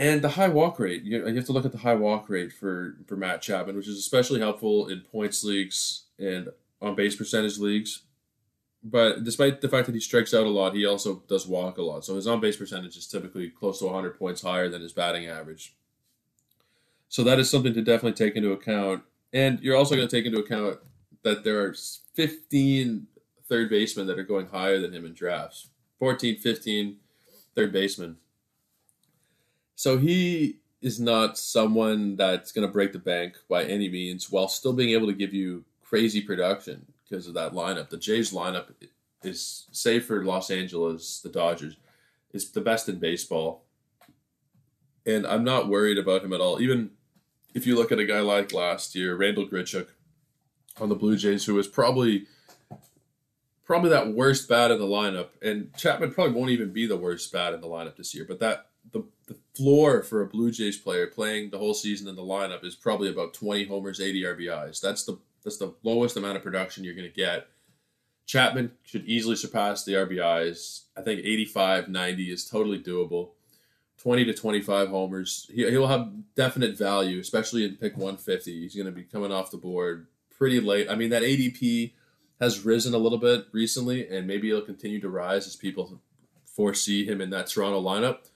And 0.00 0.22
the 0.22 0.30
high 0.30 0.48
walk 0.48 0.78
rate, 0.78 1.02
you, 1.02 1.28
you 1.28 1.34
have 1.34 1.44
to 1.44 1.52
look 1.52 1.66
at 1.66 1.72
the 1.72 1.78
high 1.78 1.94
walk 1.94 2.30
rate 2.30 2.54
for, 2.54 2.96
for 3.06 3.16
Matt 3.16 3.42
Chapman, 3.42 3.76
which 3.76 3.86
is 3.86 3.98
especially 3.98 4.40
helpful 4.40 4.88
in 4.88 5.02
points 5.02 5.44
leagues 5.44 6.04
and 6.18 6.48
on 6.80 6.94
base 6.94 7.14
percentage 7.14 7.58
leagues. 7.58 8.00
But 8.82 9.24
despite 9.24 9.60
the 9.60 9.68
fact 9.68 9.84
that 9.84 9.94
he 9.94 10.00
strikes 10.00 10.32
out 10.32 10.46
a 10.46 10.48
lot, 10.48 10.74
he 10.74 10.86
also 10.86 11.22
does 11.28 11.46
walk 11.46 11.76
a 11.76 11.82
lot. 11.82 12.06
So 12.06 12.14
his 12.14 12.26
on 12.26 12.40
base 12.40 12.56
percentage 12.56 12.96
is 12.96 13.06
typically 13.06 13.50
close 13.50 13.80
to 13.80 13.84
100 13.84 14.18
points 14.18 14.40
higher 14.40 14.70
than 14.70 14.80
his 14.80 14.94
batting 14.94 15.26
average. 15.26 15.74
So 17.10 17.22
that 17.24 17.38
is 17.38 17.50
something 17.50 17.74
to 17.74 17.82
definitely 17.82 18.16
take 18.16 18.36
into 18.36 18.52
account. 18.52 19.02
And 19.34 19.60
you're 19.60 19.76
also 19.76 19.96
going 19.96 20.08
to 20.08 20.16
take 20.16 20.24
into 20.24 20.38
account 20.38 20.78
that 21.24 21.44
there 21.44 21.60
are 21.60 21.74
15 22.14 23.06
third 23.50 23.68
basemen 23.68 24.06
that 24.06 24.18
are 24.18 24.24
going 24.24 24.46
higher 24.46 24.80
than 24.80 24.94
him 24.94 25.04
in 25.04 25.12
drafts 25.12 25.68
14, 25.98 26.38
15 26.38 26.96
third 27.54 27.70
basemen. 27.70 28.16
So 29.80 29.96
he 29.96 30.58
is 30.82 31.00
not 31.00 31.38
someone 31.38 32.14
that's 32.16 32.52
going 32.52 32.68
to 32.68 32.70
break 32.70 32.92
the 32.92 32.98
bank 32.98 33.38
by 33.48 33.64
any 33.64 33.88
means 33.88 34.30
while 34.30 34.46
still 34.46 34.74
being 34.74 34.90
able 34.90 35.06
to 35.06 35.14
give 35.14 35.32
you 35.32 35.64
crazy 35.82 36.20
production 36.20 36.84
because 37.02 37.26
of 37.26 37.32
that 37.32 37.54
lineup. 37.54 37.88
The 37.88 37.96
Jays 37.96 38.30
lineup 38.30 38.66
is, 39.22 39.64
save 39.72 40.04
for 40.04 40.22
Los 40.22 40.50
Angeles, 40.50 41.20
the 41.20 41.30
Dodgers, 41.30 41.76
is 42.34 42.50
the 42.50 42.60
best 42.60 42.90
in 42.90 42.98
baseball. 42.98 43.62
And 45.06 45.26
I'm 45.26 45.44
not 45.44 45.70
worried 45.70 45.96
about 45.96 46.24
him 46.24 46.34
at 46.34 46.42
all. 46.42 46.60
Even 46.60 46.90
if 47.54 47.66
you 47.66 47.74
look 47.74 47.90
at 47.90 47.98
a 47.98 48.04
guy 48.04 48.20
like 48.20 48.52
last 48.52 48.94
year, 48.94 49.16
Randall 49.16 49.48
Grichuk 49.48 49.86
on 50.78 50.90
the 50.90 50.94
Blue 50.94 51.16
Jays, 51.16 51.46
who 51.46 51.54
was 51.54 51.66
probably 51.66 52.26
probably 53.64 53.88
that 53.88 54.12
worst 54.12 54.46
bat 54.46 54.70
in 54.70 54.78
the 54.78 54.84
lineup, 54.84 55.28
and 55.40 55.74
Chapman 55.74 56.12
probably 56.12 56.34
won't 56.34 56.50
even 56.50 56.70
be 56.70 56.86
the 56.86 56.98
worst 56.98 57.32
bat 57.32 57.54
in 57.54 57.62
the 57.62 57.66
lineup 57.66 57.96
this 57.96 58.14
year. 58.14 58.26
But 58.28 58.40
that 58.40 58.66
the, 58.92 59.04
the 59.26 59.36
floor 59.54 60.02
for 60.02 60.22
a 60.22 60.26
Blue 60.26 60.50
Jays 60.50 60.76
player 60.76 61.06
playing 61.06 61.50
the 61.50 61.58
whole 61.58 61.74
season 61.74 62.08
in 62.08 62.16
the 62.16 62.22
lineup 62.22 62.64
is 62.64 62.74
probably 62.74 63.08
about 63.08 63.34
20 63.34 63.64
homers, 63.64 64.00
80 64.00 64.22
RBIs. 64.22 64.80
That's 64.80 65.04
the 65.04 65.18
that's 65.42 65.56
the 65.56 65.74
lowest 65.82 66.16
amount 66.16 66.36
of 66.36 66.42
production 66.42 66.84
you're 66.84 66.94
going 66.94 67.08
to 67.08 67.14
get. 67.14 67.48
Chapman 68.26 68.72
should 68.84 69.06
easily 69.06 69.36
surpass 69.36 69.84
the 69.84 69.94
RBIs. 69.94 70.82
I 70.96 71.02
think 71.02 71.20
85, 71.20 71.88
90 71.88 72.30
is 72.30 72.44
totally 72.44 72.78
doable. 72.78 73.30
20 74.02 74.24
to 74.26 74.34
25 74.34 74.88
homers. 74.88 75.50
He, 75.52 75.68
he'll 75.68 75.86
have 75.86 76.12
definite 76.34 76.76
value, 76.76 77.18
especially 77.20 77.64
in 77.64 77.76
pick 77.76 77.96
150. 77.96 78.60
He's 78.60 78.74
going 78.74 78.86
to 78.86 78.92
be 78.92 79.02
coming 79.02 79.32
off 79.32 79.50
the 79.50 79.56
board 79.56 80.06
pretty 80.30 80.60
late. 80.60 80.88
I 80.90 80.94
mean, 80.94 81.10
that 81.10 81.22
ADP 81.22 81.92
has 82.40 82.64
risen 82.64 82.94
a 82.94 82.98
little 82.98 83.18
bit 83.18 83.46
recently, 83.52 84.08
and 84.08 84.26
maybe 84.26 84.48
it'll 84.48 84.62
continue 84.62 85.00
to 85.00 85.10
rise 85.10 85.46
as 85.46 85.56
people 85.56 86.00
foresee 86.46 87.04
him 87.04 87.20
in 87.20 87.30
that 87.30 87.48
Toronto 87.48 87.82
lineup. 87.82 88.29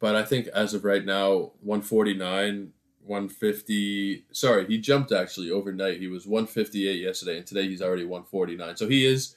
But 0.00 0.14
I 0.14 0.24
think 0.24 0.46
as 0.48 0.74
of 0.74 0.84
right 0.84 1.04
now, 1.04 1.52
149 1.62 2.72
150. 3.04 4.24
Sorry, 4.32 4.66
he 4.66 4.76
jumped 4.76 5.12
actually 5.12 5.50
overnight. 5.50 5.98
He 5.98 6.08
was 6.08 6.26
158 6.26 7.00
yesterday, 7.00 7.38
and 7.38 7.46
today 7.46 7.66
he's 7.66 7.80
already 7.80 8.04
149. 8.04 8.76
So 8.76 8.86
he 8.86 9.06
is 9.06 9.34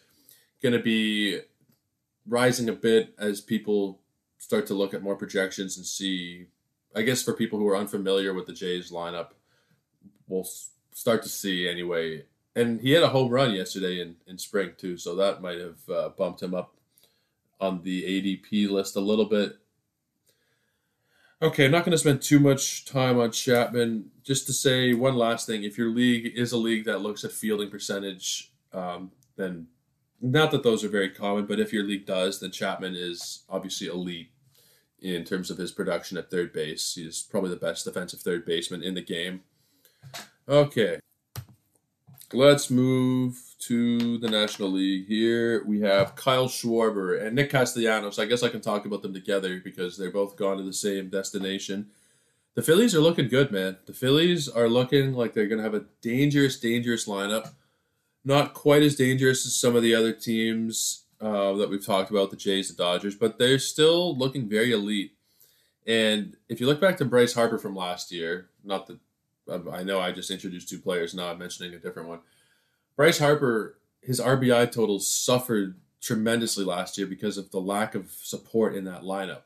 going 0.62 0.74
to 0.74 0.80
be 0.80 1.40
rising 2.28 2.68
a 2.68 2.74
bit 2.74 3.14
as 3.18 3.40
people 3.40 4.02
start 4.40 4.68
to 4.68 4.74
look 4.74 4.94
at 4.94 5.02
more 5.02 5.16
projections 5.16 5.78
and 5.78 5.86
see. 5.86 6.48
I 6.94 7.04
guess 7.04 7.24
for 7.24 7.34
people 7.34 7.60
who 7.60 7.68
are 7.70 7.78
unfamiliar 7.78 8.34
with 8.34 8.46
the 8.46 8.54
Jays 8.54 8.92
lineup, 8.92 9.30
we'll 10.28 10.48
start 10.92 11.24
to 11.24 11.30
see 11.30 11.70
anyway 11.70 12.26
and 12.56 12.82
he 12.82 12.92
had 12.92 13.04
a 13.04 13.10
home 13.10 13.30
run 13.30 13.54
yesterday 13.54 14.02
in, 14.02 14.16
in 14.28 14.38
spring 14.38 14.72
too, 14.78 14.98
so 14.98 15.16
that 15.16 15.42
might 15.42 15.60
have 15.60 15.90
uh, 15.90 16.10
bumped 16.10 16.42
him 16.42 16.54
up 16.54 16.76
on 17.60 17.82
the 17.84 18.04
ADP 18.04 18.70
list 18.70 18.96
a 18.96 19.02
little 19.02 19.26
bit. 19.26 19.58
Okay, 21.44 21.66
I'm 21.66 21.72
not 21.72 21.84
going 21.84 21.92
to 21.92 21.98
spend 21.98 22.22
too 22.22 22.40
much 22.40 22.86
time 22.86 23.20
on 23.20 23.32
Chapman. 23.32 24.12
Just 24.24 24.46
to 24.46 24.54
say 24.54 24.94
one 24.94 25.16
last 25.16 25.48
thing: 25.48 25.64
if 25.64 25.76
your 25.76 25.90
league 25.90 26.34
is 26.36 26.52
a 26.52 26.58
league 26.58 26.86
that 26.86 27.02
looks 27.02 27.24
at 27.24 27.32
fielding 27.32 27.72
percentage, 27.72 28.52
um, 28.74 29.12
then 29.38 29.68
not 30.22 30.52
that 30.52 30.62
those 30.62 30.84
are 30.84 30.90
very 30.90 31.10
common, 31.10 31.48
but 31.48 31.60
if 31.60 31.74
your 31.74 31.84
league 31.84 32.06
does, 32.06 32.40
then 32.40 32.52
Chapman 32.52 32.96
is 32.96 33.44
obviously 33.50 33.88
elite 33.88 34.30
in 35.00 35.24
terms 35.24 35.50
of 35.50 35.58
his 35.58 35.72
production 35.72 36.16
at 36.16 36.30
third 36.30 36.54
base. 36.54 36.94
He's 36.94 37.24
probably 37.24 37.50
the 37.50 37.56
best 37.56 37.86
defensive 37.86 38.20
third 38.20 38.46
baseman 38.46 38.84
in 38.84 38.94
the 38.94 39.02
game. 39.02 39.42
Okay, 40.48 41.00
let's 42.34 42.70
move 42.70 43.51
to 43.62 44.18
the 44.18 44.30
National 44.30 44.70
League. 44.72 45.08
Here 45.08 45.64
we 45.66 45.82
have 45.82 46.16
Kyle 46.16 46.48
Schwarber 46.48 47.22
and 47.22 47.36
Nick 47.36 47.52
Castellanos. 47.52 48.20
I 48.20 48.26
guess 48.26 48.44
I 48.44 48.50
can 48.50 48.62
talk 48.62 48.86
about 48.86 49.02
them 49.02 49.14
together 49.14 49.62
because 49.64 49.98
they're 49.98 50.12
both 50.12 50.36
gone 50.36 50.58
to 50.58 50.64
the 50.64 50.74
same 50.74 51.10
destination. 51.10 51.88
The 52.56 52.62
Phillies 52.62 52.96
are 52.96 53.02
looking 53.02 53.28
good, 53.28 53.52
man. 53.52 53.78
The 53.86 53.94
Phillies 53.94 54.50
are 54.50 54.68
looking 54.68 55.14
like 55.14 55.34
they're 55.34 55.48
going 55.48 55.60
to 55.60 55.64
have 55.64 55.74
a 55.74 55.86
dangerous, 56.02 56.60
dangerous 56.60 57.08
lineup. 57.08 57.52
Not 58.26 58.54
quite 58.54 58.84
as 58.84 58.96
dangerous 58.96 59.46
as 59.46 59.56
some 59.56 59.76
of 59.76 59.84
the 59.84 59.96
other 59.96 60.12
teams 60.12 61.04
uh, 61.22 61.54
that 61.54 61.70
we've 61.70 61.86
talked 61.86 62.12
about, 62.12 62.32
the 62.32 62.36
Jays, 62.38 62.70
the 62.70 62.76
Dodgers, 62.76 63.16
but 63.16 63.38
they're 63.38 63.60
still 63.60 64.18
looking 64.18 64.50
very 64.50 64.72
elite. 64.72 65.14
And 65.88 66.36
if 66.50 66.60
you 66.60 66.68
look 66.68 66.82
back 66.82 66.98
to 66.98 67.06
Bryce 67.06 67.34
Harper 67.34 67.58
from 67.58 67.76
last 67.76 68.12
year, 68.12 68.50
not 68.64 68.88
that 68.88 69.00
I 69.72 69.84
know 69.84 70.00
I 70.00 70.12
just 70.12 70.32
introduced 70.32 70.70
two 70.70 70.80
players. 70.80 71.14
Now 71.14 71.32
I'm 71.32 71.40
mentioning 71.40 71.74
a 71.74 71.80
different 71.80 72.10
one. 72.10 72.20
Bryce 72.96 73.20
Harper, 73.20 73.78
his 74.02 74.20
RBI 74.20 74.72
totals 74.72 75.08
suffered 75.08 75.80
tremendously 76.02 76.66
last 76.66 76.98
year 76.98 77.08
because 77.08 77.38
of 77.38 77.52
the 77.52 77.62
lack 77.62 77.96
of 77.96 78.12
support 78.12 78.76
in 78.76 78.86
that 78.86 79.04
lineup. 79.04 79.44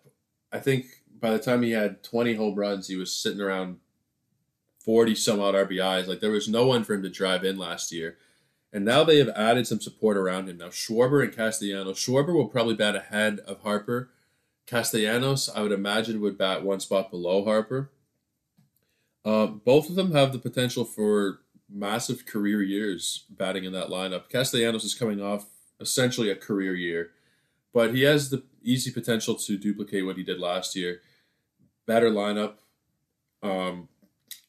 I 0.51 0.59
think 0.59 0.85
by 1.19 1.31
the 1.31 1.39
time 1.39 1.63
he 1.63 1.71
had 1.71 2.03
20 2.03 2.35
home 2.35 2.55
runs, 2.55 2.87
he 2.87 2.95
was 2.95 3.13
sitting 3.13 3.41
around 3.41 3.79
40 4.79 5.15
some 5.15 5.39
odd 5.39 5.55
RBIs. 5.55 6.07
Like 6.07 6.19
there 6.19 6.31
was 6.31 6.47
no 6.47 6.65
one 6.65 6.83
for 6.83 6.93
him 6.93 7.03
to 7.03 7.09
drive 7.09 7.43
in 7.43 7.57
last 7.57 7.91
year. 7.91 8.17
And 8.71 8.85
now 8.85 9.03
they 9.03 9.17
have 9.19 9.29
added 9.29 9.67
some 9.67 9.81
support 9.81 10.17
around 10.17 10.49
him. 10.49 10.57
Now 10.57 10.67
Schwarber 10.67 11.23
and 11.23 11.35
Castellanos. 11.35 11.97
Schwarber 11.97 12.33
will 12.33 12.47
probably 12.47 12.75
bat 12.75 12.95
ahead 12.95 13.39
of 13.39 13.61
Harper. 13.61 14.09
Castellanos, 14.67 15.49
I 15.49 15.61
would 15.61 15.71
imagine, 15.71 16.21
would 16.21 16.37
bat 16.37 16.63
one 16.63 16.79
spot 16.79 17.11
below 17.11 17.43
Harper. 17.43 17.91
Uh, 19.23 19.47
both 19.47 19.89
of 19.89 19.95
them 19.95 20.11
have 20.11 20.31
the 20.31 20.39
potential 20.39 20.85
for 20.85 21.39
massive 21.75 22.25
career 22.25 22.61
years 22.63 23.25
batting 23.29 23.65
in 23.65 23.73
that 23.73 23.89
lineup. 23.89 24.29
Castellanos 24.29 24.83
is 24.83 24.95
coming 24.95 25.21
off 25.21 25.45
essentially 25.79 26.31
a 26.31 26.35
career 26.35 26.73
year, 26.73 27.11
but 27.73 27.93
he 27.93 28.03
has 28.03 28.29
the 28.29 28.43
easy 28.63 28.91
potential 28.91 29.35
to 29.35 29.57
duplicate 29.57 30.05
what 30.05 30.17
he 30.17 30.23
did 30.23 30.39
last 30.39 30.75
year. 30.75 31.01
Better 31.85 32.09
lineup. 32.09 32.53
Um, 33.43 33.89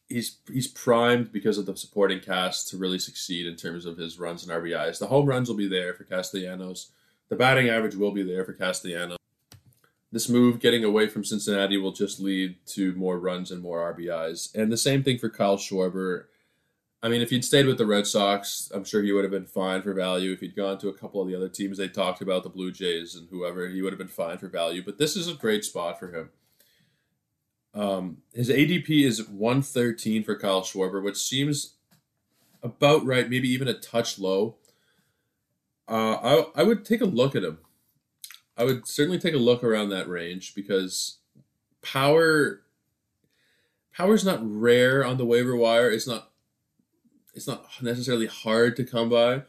he's 0.09 0.39
he's 0.51 0.69
primed 0.69 1.33
because 1.33 1.59
of 1.59 1.67
the 1.67 1.77
supporting 1.77 2.21
cast 2.21 2.69
to 2.69 2.77
really 2.77 2.99
succeed 2.99 3.47
in 3.47 3.57
terms 3.57 3.85
of 3.85 3.99
his 3.99 4.19
runs 4.19 4.47
and 4.47 4.53
RBIs. 4.53 4.99
The 4.99 5.09
home 5.09 5.27
runs 5.27 5.49
will 5.49 5.57
be 5.57 5.69
there 5.69 5.93
for 5.95 6.05
Castellanos. 6.05 6.93
The 7.29 7.37
batting 7.37 7.69
average 7.69 7.97
will 7.97 8.13
be 8.13 8.23
there 8.23 8.45
for 8.45 8.53
Castellanos. 8.53 9.19
This 10.13 10.29
move, 10.29 10.61
getting 10.61 10.85
away 10.85 11.09
from 11.09 11.25
Cincinnati, 11.25 11.77
will 11.77 11.93
just 11.93 12.21
lead 12.21 12.57
to 12.67 12.95
more 12.95 13.19
runs 13.19 13.51
and 13.51 13.61
more 13.61 13.93
RBIs. 13.93 14.55
And 14.55 14.71
the 14.71 14.77
same 14.77 15.03
thing 15.03 15.19
for 15.19 15.29
Kyle 15.29 15.59
Schwarber. 15.59 16.27
I 17.03 17.09
mean, 17.09 17.21
if 17.21 17.31
he'd 17.31 17.45
stayed 17.45 17.67
with 17.67 17.79
the 17.79 17.87
Red 17.87 18.07
Sox, 18.07 18.71
I'm 18.75 18.85
sure 18.85 19.03
he 19.03 19.13
would 19.13 19.25
have 19.25 19.31
been 19.31 19.47
fine 19.47 19.83
for 19.83 19.93
value. 19.93 20.33
If 20.33 20.41
he'd 20.41 20.57
gone 20.57 20.79
to 20.79 20.89
a 20.89 20.95
couple 20.95 21.21
of 21.21 21.29
the 21.29 21.35
other 21.35 21.49
teams 21.49 21.79
they 21.79 21.89
talked 21.89 22.23
about, 22.23 22.43
the 22.43 22.49
Blue 22.49 22.73
Jays 22.73 23.15
and 23.15 23.29
whoever, 23.31 23.69
he 23.69 23.83
would 23.83 23.93
have 23.93 23.99
been 23.99 24.09
fine 24.09 24.39
for 24.39 24.49
value. 24.49 24.83
But 24.85 24.99
this 24.99 25.15
is 25.15 25.29
a 25.29 25.35
great 25.35 25.65
spot 25.65 26.01
for 26.01 26.13
him. 26.13 26.31
Um, 27.75 28.19
his 28.33 28.49
ADP 28.49 29.05
is 29.05 29.29
113 29.29 30.25
for 30.25 30.39
Kyle 30.39 30.63
Schwarber, 30.63 31.03
which 31.03 31.19
seems 31.19 31.75
about 32.63 33.05
right, 33.05 33.29
maybe 33.29 33.49
even 33.51 33.69
a 33.69 33.75
touch 33.75 34.19
low. 34.19 34.57
Uh, 35.87 36.47
I, 36.57 36.61
I 36.61 36.63
would 36.63 36.85
take 36.85 37.03
a 37.03 37.07
look 37.07 37.37
at 37.37 37.45
him. 37.45 37.59
I 38.57 38.65
would 38.65 38.89
certainly 38.89 39.19
take 39.19 39.35
a 39.35 39.39
look 39.39 39.63
around 39.63 39.91
that 39.91 40.09
range 40.09 40.55
because 40.55 41.19
power 41.83 42.63
power 43.93 44.15
is 44.15 44.25
not 44.25 44.41
rare 44.43 45.05
on 45.05 45.19
the 45.19 45.27
waiver 45.27 45.55
wire. 45.55 45.91
It's 45.91 46.07
not 46.07 46.31
it's 47.37 47.47
not 47.47 47.67
necessarily 47.83 48.27
hard 48.27 48.75
to 48.77 48.85
come 48.85 49.11
by, 49.11 49.43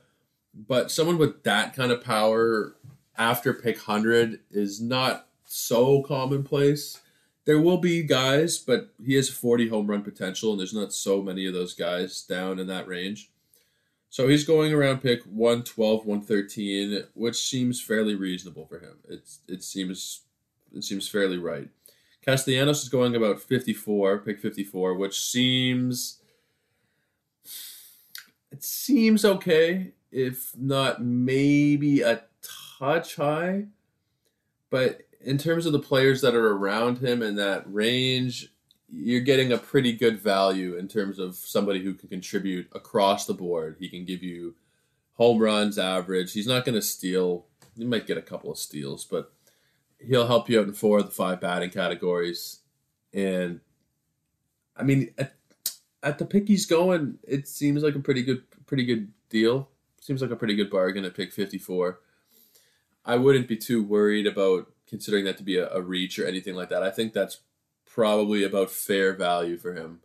but 0.54 0.92
someone 0.92 1.18
with 1.18 1.44
that 1.44 1.74
kind 1.74 1.92
of 1.92 2.04
power 2.04 2.76
after 3.18 3.54
pick 3.54 3.78
100 3.78 4.42
is 4.52 4.82
not 4.82 5.28
so 5.46 6.04
commonplace. 6.04 7.00
There 7.46 7.62
will 7.62 7.78
be 7.78 8.04
guys, 8.04 8.58
but 8.58 8.90
he 9.04 9.16
has 9.16 9.30
40 9.30 9.70
home 9.70 9.88
run 9.88 10.04
potential, 10.04 10.52
and 10.52 10.60
there's 10.60 10.74
not 10.74 10.92
so 10.92 11.22
many 11.22 11.48
of 11.48 11.54
those 11.54 11.74
guys 11.74 12.22
down 12.22 12.60
in 12.60 12.68
that 12.68 12.88
range. 12.88 13.32
So 14.10 14.28
he's 14.28 14.44
going 14.44 14.74
around 14.74 15.02
pick 15.02 15.24
112, 15.24 16.06
113, 16.06 17.06
which 17.14 17.38
seems 17.38 17.82
fairly 17.82 18.16
reasonable 18.16 18.66
for 18.66 18.80
him. 18.80 18.98
It's 19.08 19.40
it 19.48 19.64
seems 19.64 20.22
it 20.76 20.84
seems 20.84 21.08
fairly 21.08 21.38
right. 21.38 21.70
Castellanos 22.26 22.84
is 22.84 22.90
going 22.90 23.16
about 23.16 23.42
54, 23.42 24.20
pick 24.20 24.40
54, 24.40 24.96
which 24.96 25.22
seems 25.22 26.20
it 28.52 28.64
seems 28.64 29.26
okay, 29.26 29.92
if 30.12 30.52
not 30.58 31.04
maybe 31.04 32.02
a 32.02 32.24
touch 32.80 33.16
high. 33.16 33.66
But 34.70 35.02
in 35.22 35.38
terms 35.38 35.66
of 35.66 35.74
the 35.74 35.80
players 35.80 36.22
that 36.22 36.36
are 36.36 36.54
around 36.54 37.00
him 37.00 37.22
in 37.22 37.36
that 37.36 37.64
range, 37.72 38.52
you're 38.90 39.22
getting 39.22 39.52
a 39.52 39.58
pretty 39.58 39.94
good 39.94 40.20
value 40.20 40.76
in 40.78 40.88
terms 40.88 41.20
of 41.20 41.36
somebody 41.36 41.84
who 41.84 41.94
can 41.94 42.10
contribute 42.10 42.68
across 42.74 43.26
the 43.26 43.34
board. 43.34 43.78
He 43.80 43.90
can 43.90 44.06
give 44.06 44.24
you 44.24 44.56
home 45.14 45.40
runs, 45.40 45.78
average. 45.78 46.34
He's 46.34 46.48
not 46.48 46.64
going 46.64 46.76
to 46.76 46.82
steal. 46.82 47.46
He 47.78 47.86
might 47.86 48.08
get 48.08 48.18
a 48.18 48.22
couple 48.22 48.52
of 48.52 48.58
steals, 48.58 49.04
but 49.04 49.34
he'll 50.00 50.28
help 50.28 50.50
you 50.50 50.60
out 50.60 50.68
in 50.68 50.74
four 50.74 51.00
of 51.00 51.06
the 51.06 51.12
five 51.12 51.42
batting 51.42 51.72
categories. 51.72 52.60
And 53.14 53.60
I 54.76 54.84
mean, 54.84 55.14
at, 55.18 55.37
at 56.08 56.18
the 56.18 56.26
pick 56.26 56.48
he's 56.48 56.66
going, 56.66 57.20
it 57.28 57.48
seems 57.48 57.84
like 57.84 57.96
a 57.96 58.00
pretty 58.00 58.24
good, 58.24 58.44
pretty 58.66 58.86
good 58.86 59.12
deal. 59.30 59.70
Seems 60.02 60.22
like 60.22 60.32
a 60.32 60.38
pretty 60.38 60.56
good 60.56 60.70
bargain 60.70 61.06
at 61.06 61.16
pick 61.16 61.34
fifty 61.34 61.58
four. 61.58 62.00
I 63.06 63.16
wouldn't 63.16 63.48
be 63.48 63.58
too 63.58 63.84
worried 63.84 64.28
about 64.28 64.72
considering 64.88 65.26
that 65.26 65.38
to 65.38 65.44
be 65.44 65.58
a, 65.58 65.70
a 65.70 65.82
reach 65.82 66.18
or 66.18 66.26
anything 66.26 66.56
like 66.56 66.70
that. 66.70 66.84
I 66.84 66.92
think 66.92 67.14
that's 67.14 67.40
probably 67.86 68.44
about 68.44 68.72
fair 68.72 69.14
value 69.14 69.58
for 69.58 69.74
him. 69.74 70.00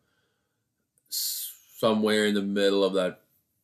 Somewhere 1.08 2.26
in 2.26 2.34
the 2.34 2.42
middle 2.42 2.84
of 2.84 2.94
that 2.94 3.20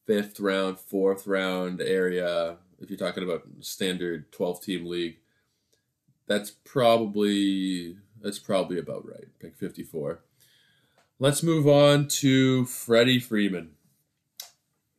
fifth 0.06 0.38
round, 0.38 0.78
fourth 0.78 1.26
round 1.26 1.80
area, 1.80 2.56
if 2.80 2.88
you're 2.90 2.98
talking 2.98 3.24
about 3.24 3.42
standard 3.60 4.30
12 4.32 4.62
team 4.62 4.86
league, 4.86 5.18
that's 6.26 6.50
probably 6.50 7.96
that's 8.20 8.38
probably 8.38 8.78
about 8.78 9.06
right. 9.06 9.28
Pick 9.40 9.56
54. 9.56 10.20
Let's 11.18 11.42
move 11.42 11.66
on 11.66 12.08
to 12.08 12.64
Freddie 12.66 13.18
Freeman. 13.18 13.72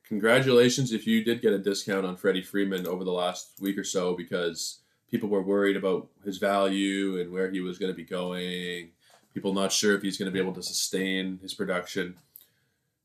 Congratulations 0.06 0.92
if 0.92 1.06
you 1.08 1.24
did 1.24 1.42
get 1.42 1.54
a 1.54 1.60
discount 1.60 2.06
on 2.06 2.18
Freddie 2.18 2.42
Freeman 2.42 2.88
over 2.88 3.04
the 3.04 3.12
last 3.12 3.52
week 3.62 3.78
or 3.78 3.84
so 3.84 4.16
because 4.16 4.80
people 5.10 5.30
were 5.30 5.42
worried 5.42 5.78
about 5.78 6.10
his 6.26 6.38
value 6.38 7.20
and 7.20 7.32
where 7.32 7.50
he 7.50 7.62
was 7.62 7.78
going 7.78 7.92
to 7.92 7.96
be 7.96 8.04
going 8.04 8.92
people 9.34 9.54
not 9.54 9.72
sure 9.72 9.96
if 9.96 10.02
he's 10.02 10.18
going 10.18 10.28
to 10.28 10.34
be 10.34 10.40
able 10.40 10.54
to 10.54 10.64
sustain 10.64 11.40
his 11.42 11.54
production. 11.54 12.16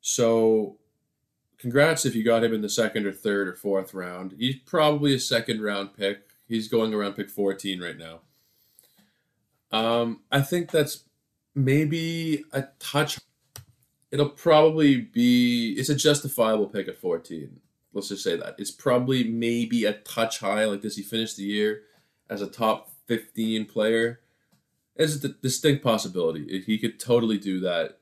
So, 0.01 0.77
congrats 1.59 2.05
if 2.05 2.15
you 2.15 2.25
got 2.25 2.45
him 2.45 2.53
in 2.53 2.63
the 2.63 2.69
second 2.69 3.07
or 3.07 3.13
third 3.13 3.49
or 3.49 3.55
fourth 3.55 3.95
round. 3.95 4.35
He's 4.39 4.57
probably 4.57 5.15
a 5.15 5.21
second 5.21 5.63
round 5.63 5.97
pick. 5.97 6.31
He's 6.47 6.69
going 6.69 6.93
around 6.93 7.15
pick 7.15 7.31
14 7.31 7.81
right 7.81 7.97
now. 7.97 8.21
Um, 9.71 10.21
I 10.31 10.41
think 10.41 10.71
that's 10.71 11.05
maybe 11.55 12.45
a 12.53 12.65
touch. 12.79 13.21
It'll 14.11 14.31
probably 14.31 15.01
be, 15.01 15.75
it's 15.79 15.89
a 15.89 15.95
justifiable 15.95 16.67
pick 16.67 16.89
at 16.89 16.99
14. 16.99 17.61
Let's 17.93 18.09
just 18.09 18.25
say 18.25 18.37
that. 18.37 18.57
It's 18.59 18.71
probably 18.71 19.25
maybe 19.25 19.85
a 19.85 19.93
touch 19.93 20.41
high. 20.41 20.65
Like, 20.65 20.83
does 20.83 20.97
he 20.97 21.03
finish 21.03 21.35
the 21.35 21.45
year 21.45 21.83
as 22.29 22.43
a 22.43 22.47
top 22.47 22.91
15 23.07 23.67
player? 23.67 24.21
is 24.97 25.25
a 25.25 25.29
distinct 25.29 25.83
possibility. 25.83 26.63
He 26.65 26.79
could 26.79 27.01
totally 27.01 27.39
do 27.39 27.61
that. 27.61 27.99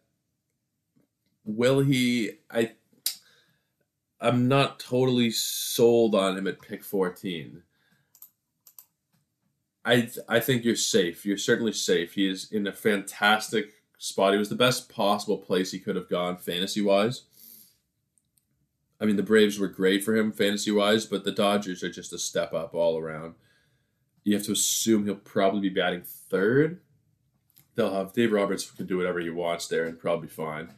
Will 1.44 1.80
he? 1.80 2.32
I. 2.50 2.72
I'm 4.20 4.46
not 4.46 4.78
totally 4.78 5.32
sold 5.32 6.14
on 6.14 6.38
him 6.38 6.46
at 6.46 6.60
pick 6.60 6.84
14. 6.84 7.62
I 9.84 10.08
I 10.28 10.40
think 10.40 10.64
you're 10.64 10.76
safe. 10.76 11.26
You're 11.26 11.36
certainly 11.36 11.72
safe. 11.72 12.14
He 12.14 12.28
is 12.28 12.50
in 12.52 12.66
a 12.66 12.72
fantastic 12.72 13.72
spot. 13.98 14.32
He 14.32 14.38
was 14.38 14.48
the 14.48 14.54
best 14.54 14.88
possible 14.88 15.38
place 15.38 15.70
he 15.70 15.78
could 15.78 15.96
have 15.96 16.08
gone 16.08 16.36
fantasy 16.36 16.82
wise. 16.82 17.22
I 19.00 19.04
mean, 19.04 19.16
the 19.16 19.22
Braves 19.22 19.58
were 19.58 19.68
great 19.68 20.04
for 20.04 20.14
him 20.14 20.30
fantasy 20.30 20.70
wise, 20.70 21.06
but 21.06 21.24
the 21.24 21.32
Dodgers 21.32 21.82
are 21.82 21.90
just 21.90 22.12
a 22.12 22.18
step 22.18 22.52
up 22.52 22.72
all 22.72 22.96
around. 22.96 23.34
You 24.22 24.36
have 24.36 24.46
to 24.46 24.52
assume 24.52 25.04
he'll 25.04 25.16
probably 25.16 25.60
be 25.60 25.68
batting 25.70 26.02
third. 26.02 26.80
They'll 27.74 27.92
have 27.92 28.12
Dave 28.12 28.30
Roberts 28.30 28.70
can 28.70 28.86
do 28.86 28.96
whatever 28.96 29.18
he 29.18 29.30
wants 29.30 29.66
there 29.66 29.86
and 29.86 29.98
probably 29.98 30.28
fine. 30.28 30.72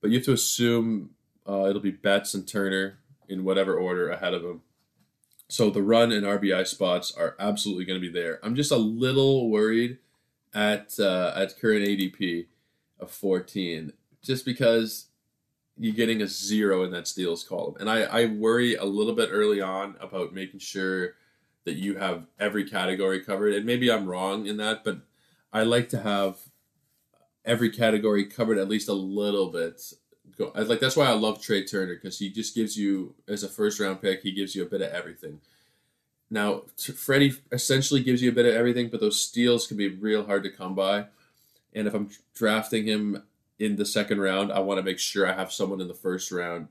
But 0.00 0.10
you 0.10 0.18
have 0.18 0.26
to 0.26 0.32
assume 0.34 1.10
uh, 1.48 1.66
it'll 1.68 1.80
be 1.80 1.90
Betts 1.90 2.34
and 2.34 2.46
Turner 2.46 2.98
in 3.28 3.42
whatever 3.42 3.76
order 3.76 4.10
ahead 4.10 4.34
of 4.34 4.44
him. 4.44 4.62
So 5.48 5.70
the 5.70 5.82
run 5.82 6.10
and 6.10 6.26
RBI 6.26 6.66
spots 6.66 7.12
are 7.16 7.36
absolutely 7.38 7.84
going 7.84 8.00
to 8.00 8.06
be 8.06 8.12
there. 8.12 8.40
I'm 8.42 8.56
just 8.56 8.72
a 8.72 8.76
little 8.76 9.48
worried 9.48 9.98
at 10.54 10.98
uh, 10.98 11.32
at 11.36 11.58
current 11.60 11.86
ADP 11.86 12.46
of 12.98 13.10
14, 13.10 13.92
just 14.22 14.44
because 14.44 15.06
you're 15.78 15.94
getting 15.94 16.22
a 16.22 16.26
zero 16.26 16.82
in 16.82 16.90
that 16.92 17.06
steals 17.06 17.44
column, 17.44 17.76
and 17.78 17.88
I 17.88 18.02
I 18.02 18.26
worry 18.26 18.74
a 18.74 18.84
little 18.84 19.14
bit 19.14 19.28
early 19.30 19.60
on 19.60 19.96
about 20.00 20.32
making 20.32 20.60
sure 20.60 21.14
that 21.66 21.74
you 21.74 21.96
have 21.96 22.26
every 22.38 22.64
category 22.64 23.20
covered. 23.20 23.52
And 23.52 23.66
maybe 23.66 23.90
I'm 23.90 24.06
wrong 24.06 24.46
in 24.46 24.56
that, 24.56 24.84
but 24.84 25.00
I 25.52 25.64
like 25.64 25.88
to 25.90 26.00
have 26.00 26.38
every 27.44 27.70
category 27.70 28.24
covered 28.24 28.56
at 28.56 28.68
least 28.68 28.88
a 28.88 28.94
little 28.94 29.50
bit. 29.50 29.82
Go, 30.38 30.52
like 30.54 30.80
that's 30.80 30.96
why 30.96 31.06
I 31.06 31.12
love 31.12 31.40
Trea 31.40 31.64
Turner 31.64 31.94
because 31.94 32.18
he 32.18 32.30
just 32.30 32.54
gives 32.54 32.76
you 32.76 33.14
as 33.28 33.42
a 33.42 33.48
first 33.48 33.80
round 33.80 34.02
pick, 34.02 34.22
he 34.22 34.32
gives 34.32 34.54
you 34.54 34.62
a 34.62 34.68
bit 34.68 34.82
of 34.82 34.92
everything. 34.92 35.40
Now, 36.30 36.62
Freddie 36.76 37.34
essentially 37.52 38.02
gives 38.02 38.20
you 38.20 38.30
a 38.30 38.34
bit 38.34 38.46
of 38.46 38.54
everything, 38.54 38.88
but 38.88 39.00
those 39.00 39.20
steals 39.20 39.66
can 39.66 39.76
be 39.76 39.88
real 39.88 40.26
hard 40.26 40.42
to 40.42 40.50
come 40.50 40.74
by. 40.74 41.06
And 41.72 41.86
if 41.86 41.94
I'm 41.94 42.10
drafting 42.34 42.86
him 42.86 43.22
in 43.58 43.76
the 43.76 43.86
second 43.86 44.20
round, 44.20 44.52
I 44.52 44.58
want 44.58 44.78
to 44.78 44.82
make 44.82 44.98
sure 44.98 45.26
I 45.26 45.34
have 45.34 45.52
someone 45.52 45.80
in 45.80 45.88
the 45.88 45.94
first 45.94 46.32
round 46.32 46.68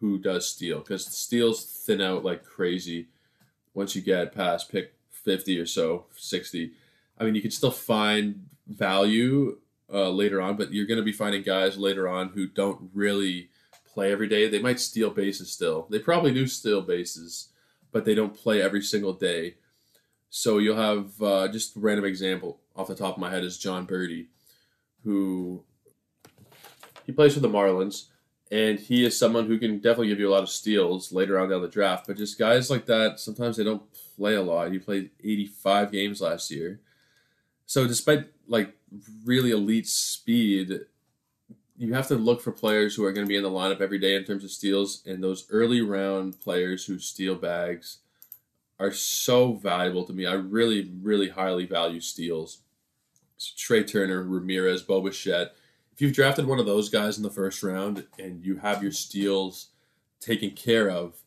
who 0.00 0.18
does 0.18 0.48
steal 0.48 0.78
because 0.80 1.06
steals 1.06 1.64
thin 1.64 2.00
out 2.00 2.24
like 2.24 2.44
crazy 2.44 3.08
once 3.74 3.94
you 3.94 4.02
get 4.02 4.34
past 4.34 4.70
pick 4.70 4.94
50 5.10 5.58
or 5.58 5.66
so, 5.66 6.06
60. 6.16 6.72
I 7.18 7.24
mean, 7.24 7.34
you 7.34 7.42
can 7.42 7.50
still 7.50 7.70
find 7.70 8.46
value 8.66 9.58
uh, 9.92 10.10
later 10.10 10.40
on, 10.40 10.56
but 10.56 10.72
you're 10.72 10.86
going 10.86 10.98
to 10.98 11.04
be 11.04 11.12
finding 11.12 11.42
guys 11.42 11.76
later 11.76 12.08
on 12.08 12.30
who 12.30 12.46
don't 12.46 12.90
really 12.94 13.50
play 13.86 14.12
every 14.12 14.28
day. 14.28 14.48
They 14.48 14.58
might 14.58 14.80
steal 14.80 15.10
bases 15.10 15.52
still. 15.52 15.86
They 15.90 15.98
probably 15.98 16.32
do 16.32 16.46
steal 16.46 16.82
bases, 16.82 17.48
but 17.92 18.04
they 18.04 18.14
don't 18.14 18.34
play 18.34 18.60
every 18.60 18.82
single 18.82 19.12
day. 19.12 19.56
So 20.30 20.58
you'll 20.58 20.76
have 20.76 21.22
uh, 21.22 21.48
just 21.48 21.76
a 21.76 21.80
random 21.80 22.04
example 22.04 22.60
off 22.74 22.88
the 22.88 22.94
top 22.94 23.14
of 23.14 23.20
my 23.20 23.30
head 23.30 23.44
is 23.44 23.58
Jon 23.58 23.86
Berti, 23.86 24.26
who 25.04 25.62
he 27.06 27.12
plays 27.12 27.34
for 27.34 27.40
the 27.40 27.48
Marlins, 27.48 28.06
and 28.50 28.78
he 28.78 29.04
is 29.04 29.18
someone 29.18 29.46
who 29.46 29.58
can 29.58 29.78
definitely 29.78 30.08
give 30.08 30.18
you 30.18 30.28
a 30.28 30.32
lot 30.34 30.42
of 30.42 30.48
steals 30.48 31.12
later 31.12 31.38
on 31.38 31.50
down 31.50 31.62
the 31.62 31.68
draft. 31.68 32.06
But 32.06 32.16
just 32.16 32.38
guys 32.38 32.70
like 32.70 32.86
that, 32.86 33.20
sometimes 33.20 33.56
they 33.56 33.64
don't 33.64 33.82
play 34.16 34.34
a 34.34 34.42
lot. 34.42 34.72
He 34.72 34.78
played 34.78 35.10
85 35.22 35.92
games 35.92 36.20
last 36.20 36.50
year. 36.50 36.80
So 37.66 37.86
despite 37.86 38.26
like 38.46 38.76
really 39.24 39.50
elite 39.50 39.86
speed, 39.86 40.80
you 41.76 41.92
have 41.94 42.08
to 42.08 42.14
look 42.14 42.40
for 42.40 42.52
players 42.52 42.94
who 42.94 43.04
are 43.04 43.12
going 43.12 43.26
to 43.26 43.28
be 43.28 43.36
in 43.36 43.42
the 43.42 43.50
lineup 43.50 43.80
every 43.80 43.98
day 43.98 44.14
in 44.14 44.24
terms 44.24 44.44
of 44.44 44.50
steals, 44.50 45.02
and 45.06 45.22
those 45.22 45.46
early 45.50 45.80
round 45.80 46.40
players 46.40 46.84
who 46.84 46.98
steal 46.98 47.34
bags 47.34 47.98
are 48.78 48.92
so 48.92 49.54
valuable 49.54 50.04
to 50.04 50.12
me. 50.12 50.26
I 50.26 50.34
really, 50.34 50.92
really 51.02 51.30
highly 51.30 51.66
value 51.66 52.00
steals. 52.00 52.58
So 53.36 53.52
Trea 53.56 53.84
Turner, 53.84 54.22
Ramirez, 54.22 54.82
Bo 54.82 55.00
Bichette. 55.00 55.54
If 55.92 56.00
you've 56.00 56.12
drafted 56.12 56.46
one 56.46 56.58
of 56.58 56.66
those 56.66 56.88
guys 56.88 57.16
in 57.16 57.22
the 57.22 57.30
first 57.30 57.62
round 57.62 58.06
and 58.18 58.44
you 58.44 58.56
have 58.56 58.82
your 58.82 58.92
steals 58.92 59.68
taken 60.20 60.50
care 60.50 60.90
of, 60.90 61.23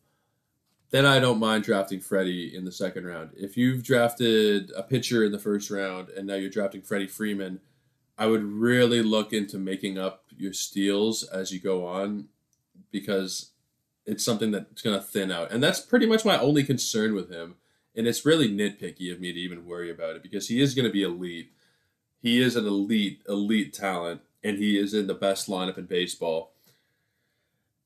then 0.90 1.06
I 1.06 1.20
don't 1.20 1.40
mind 1.40 1.64
drafting 1.64 2.00
Freddie 2.00 2.56
in 2.56 2.64
the 2.64 2.72
second 2.72 3.06
round. 3.06 3.32
If 3.36 3.58
you've 3.58 3.84
drafted 3.84 4.72
a 4.76 4.84
pitcher 4.84 5.24
in 5.24 5.32
the 5.32 5.40
first 5.40 5.70
round 5.70 6.10
and 6.10 6.26
now 6.28 6.36
you're 6.36 6.50
drafting 6.50 6.82
Freddie 6.82 7.08
Freeman, 7.08 7.60
I 8.18 8.28
would 8.28 8.44
really 8.44 9.02
look 9.02 9.34
into 9.34 9.58
making 9.58 9.98
up 9.98 10.24
your 10.36 10.54
steals 10.54 11.24
as 11.24 11.52
you 11.52 11.60
go 11.60 11.86
on 11.86 12.30
because 12.92 13.52
it's 14.06 14.24
something 14.24 14.52
that's 14.52 14.82
going 14.82 14.98
to 14.98 15.06
thin 15.06 15.32
out. 15.32 15.52
And 15.52 15.62
that's 15.62 15.82
pretty 15.82 16.06
much 16.06 16.24
my 16.24 16.40
only 16.40 16.64
concern 16.64 17.14
with 17.14 17.30
him. 17.30 17.56
And 17.96 18.08
it's 18.08 18.26
really 18.26 18.50
nitpicky 18.50 19.12
of 19.12 19.20
me 19.20 19.34
to 19.34 19.40
even 19.40 19.66
worry 19.66 19.92
about 19.92 20.16
it 20.16 20.24
because 20.24 20.48
he 20.48 20.62
is 20.62 20.74
going 20.74 20.86
to 20.86 20.92
be 20.92 21.04
elite. 21.04 21.52
He 22.22 22.40
is 22.42 22.56
an 22.56 22.66
elite, 22.66 23.22
elite 23.28 23.74
talent, 23.74 24.22
and 24.44 24.58
he 24.58 24.78
is 24.78 24.94
in 24.94 25.08
the 25.08 25.14
best 25.14 25.50
lineup 25.50 25.78
in 25.78 25.86
baseball. 25.86 26.54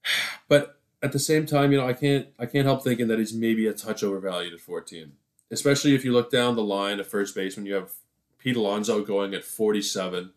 But 0.48 0.81
at 1.02 1.12
the 1.12 1.20
same 1.20 1.46
time, 1.46 1.72
you 1.72 1.80
know, 1.80 1.88
I 1.88 1.94
can't 1.94 2.28
I 2.38 2.46
can't 2.46 2.66
help 2.66 2.84
thinking 2.84 3.08
that 3.08 3.20
he's 3.20 3.34
maybe 3.34 3.68
a 3.68 3.74
touch 3.74 4.04
overvalued 4.04 4.54
at 4.54 4.60
14. 4.60 5.14
Especially 5.50 5.94
if 5.94 6.06
you 6.06 6.14
look 6.14 6.32
down 6.32 6.56
the 6.56 6.64
line 6.64 7.00
at 7.00 7.08
first 7.08 7.36
base 7.36 7.58
when 7.58 7.66
you 7.66 7.74
have 7.74 7.92
Pete 8.38 8.56
Alonso 8.56 9.04
going 9.04 9.34
at 9.34 9.44
47, 9.44 10.32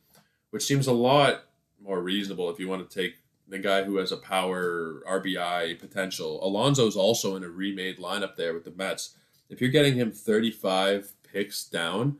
which 0.50 0.64
seems 0.64 0.87
a 0.87 0.92
lot 0.92 1.44
more 1.81 2.03
reasonable 2.03 2.50
if 2.50 2.59
you 2.59 2.68
want 2.68 2.88
to 2.88 3.03
take 3.03 3.16
the 3.46 3.59
guy 3.59 3.85
who 3.85 3.98
has 3.98 4.11
a 4.11 4.16
power 4.16 5.03
RBI 5.07 5.79
potential. 5.79 6.44
Alonso's 6.44 6.96
also 6.96 7.37
in 7.37 7.44
a 7.44 7.48
remade 7.48 7.98
lineup 7.98 8.37
there 8.37 8.55
with 8.55 8.64
the 8.64 8.72
Mets. 8.72 9.16
If 9.48 9.61
you're 9.61 9.70
getting 9.70 9.94
him 9.94 10.11
35 10.11 11.12
picks 11.22 11.64
down 11.64 12.18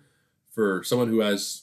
for 0.51 0.85
someone 0.85 1.09
who 1.09 1.21
has 1.21 1.63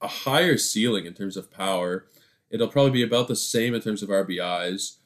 a 0.00 0.08
higher 0.08 0.58
ceiling 0.58 1.06
in 1.06 1.14
terms 1.14 1.36
of 1.36 1.50
power, 1.50 2.06
it'll 2.50 2.68
probably 2.68 2.90
be 2.90 3.02
about 3.02 3.28
the 3.28 3.36
same 3.36 3.74
in 3.74 3.80
terms 3.80 4.02
of 4.02 4.08
RBIs 4.08 4.96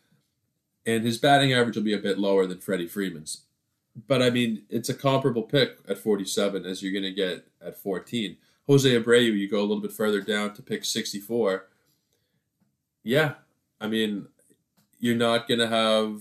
and 0.86 1.04
his 1.04 1.18
batting 1.18 1.52
average 1.52 1.76
will 1.76 1.82
be 1.82 1.94
a 1.94 1.98
bit 1.98 2.18
lower 2.18 2.46
than 2.46 2.60
Freddie 2.60 2.88
Freeman's. 2.88 3.42
But 4.06 4.22
I 4.22 4.30
mean, 4.30 4.62
it's 4.68 4.88
a 4.88 4.94
comparable 4.94 5.42
pick 5.42 5.78
at 5.88 5.98
47 5.98 6.64
as 6.64 6.82
you're 6.82 6.92
going 6.92 7.04
to 7.04 7.12
get 7.12 7.46
at 7.64 7.78
14. 7.78 8.36
Jose 8.66 8.88
Abreu, 8.88 9.36
you 9.36 9.48
go 9.48 9.60
a 9.60 9.62
little 9.62 9.80
bit 9.80 9.92
further 9.92 10.20
down 10.20 10.54
to 10.54 10.62
pick 10.62 10.84
64. 10.84 11.66
Yeah, 13.02 13.34
I 13.80 13.86
mean, 13.86 14.26
you're 14.98 15.16
not 15.16 15.46
going 15.46 15.60
to 15.60 15.68
have 15.68 16.20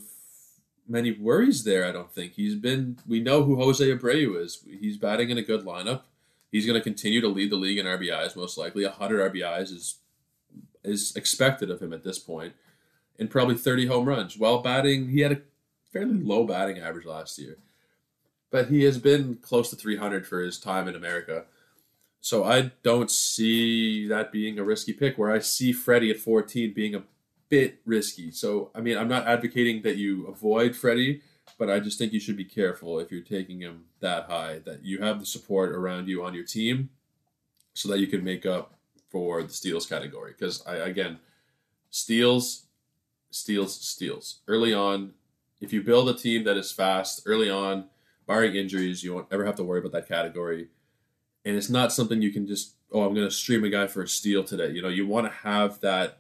many 0.88 1.12
worries 1.12 1.64
there, 1.64 1.86
I 1.86 1.92
don't 1.92 2.12
think. 2.12 2.34
He's 2.34 2.56
been, 2.56 3.00
we 3.08 3.22
know 3.22 3.44
who 3.44 3.56
Jose 3.56 3.84
Abreu 3.84 4.40
is. 4.40 4.64
He's 4.80 4.98
batting 4.98 5.30
in 5.30 5.38
a 5.38 5.42
good 5.44 5.66
lineup. 5.66 6.02
He's 6.52 6.66
going 6.66 6.80
to 6.80 6.84
continue 6.84 7.22
to 7.22 7.30
lead 7.30 7.50
the 7.50 7.56
league 7.56 7.80
in 7.80 7.86
RBIs, 7.86 8.36
most 8.36 8.58
likely. 8.58 8.84
100 8.84 9.34
RBIs 9.34 9.72
is 9.72 9.96
is 10.84 11.16
expected 11.16 11.72
of 11.72 11.82
him 11.82 11.94
at 11.94 12.04
this 12.04 12.20
point 12.20 12.54
and 13.20 13.30
probably 13.30 13.56
30 13.56 13.88
home 13.88 14.06
runs 14.08 14.38
while 14.38 14.60
batting. 14.60 15.10
He 15.10 15.22
had 15.22 15.32
a 15.32 15.42
fairly 15.92 16.20
low 16.20 16.46
batting 16.46 16.80
average 16.80 17.06
last 17.06 17.38
year, 17.38 17.58
but 18.52 18.70
he 18.70 18.84
has 18.84 18.98
been 18.98 19.36
close 19.42 19.70
to 19.70 19.76
300 19.76 20.26
for 20.26 20.42
his 20.42 20.58
time 20.58 20.88
in 20.88 20.96
America. 20.96 21.46
So 22.22 22.44
I 22.44 22.72
don't 22.84 23.12
see 23.12 24.08
that 24.08 24.32
being 24.32 24.58
a 24.58 24.64
risky 24.64 24.94
pick. 24.94 25.18
Where 25.18 25.32
I 25.32 25.40
see 25.40 25.74
Freddie 25.74 26.12
at 26.12 26.18
14 26.18 26.74
being 26.74 26.96
a 26.96 27.04
bit 27.50 27.82
risky. 27.86 28.32
So 28.32 28.72
I 28.74 28.82
mean, 28.82 28.98
I'm 28.98 29.10
not 29.10 29.28
advocating 29.28 29.82
that 29.84 29.98
you 29.98 30.26
avoid 30.28 30.76
Freddie, 30.76 31.22
but 31.60 31.70
I 31.70 31.80
just 31.80 32.00
think 32.00 32.14
you 32.14 32.20
should 32.20 32.38
be 32.38 32.46
careful 32.46 33.00
if 33.00 33.12
you're 33.12 33.22
taking 33.22 33.60
him 33.60 33.86
that 34.00 34.30
high. 34.30 34.60
That 34.60 34.84
you 34.84 35.00
have 35.00 35.20
the 35.20 35.26
support 35.26 35.72
around 35.72 36.08
you 36.08 36.24
on 36.24 36.34
your 36.34 36.46
team, 36.46 36.90
so 37.74 37.90
that 37.90 38.00
you 38.00 38.08
can 38.08 38.24
make 38.24 38.46
up 38.46 38.74
for 39.12 39.44
the 39.44 39.54
steals 39.54 39.86
category. 39.86 40.32
Because 40.32 40.66
I 40.66 40.78
again, 40.78 41.20
steals 41.90 42.68
steals, 43.34 43.80
steals. 43.80 44.42
Early 44.48 44.74
on, 44.74 45.14
if 45.60 45.74
you 45.74 45.82
build 45.82 46.10
a 46.10 46.14
team 46.14 46.44
that 46.44 46.58
is 46.58 46.72
fast 46.72 47.24
early 47.26 47.50
on, 47.50 47.86
barring 48.28 48.56
injuries, 48.56 49.04
you 49.04 49.14
won't 49.14 49.28
ever 49.32 49.46
have 49.46 49.56
to 49.56 49.64
worry 49.64 49.80
about 49.80 49.92
that 49.94 50.08
category. 50.08 50.68
And 51.46 51.56
it's 51.56 51.70
not 51.70 51.92
something 51.92 52.22
you 52.22 52.32
can 52.32 52.48
just, 52.48 52.76
oh, 52.92 53.04
I'm 53.04 53.14
going 53.14 53.28
to 53.28 53.34
stream 53.34 53.64
a 53.64 53.70
guy 53.70 53.88
for 53.88 54.04
a 54.04 54.08
steal 54.08 54.44
today. 54.44 54.72
You 54.72 54.82
know, 54.82 54.88
you 54.88 55.08
want 55.08 55.28
to 55.28 55.34
have 55.40 55.80
that 55.82 56.20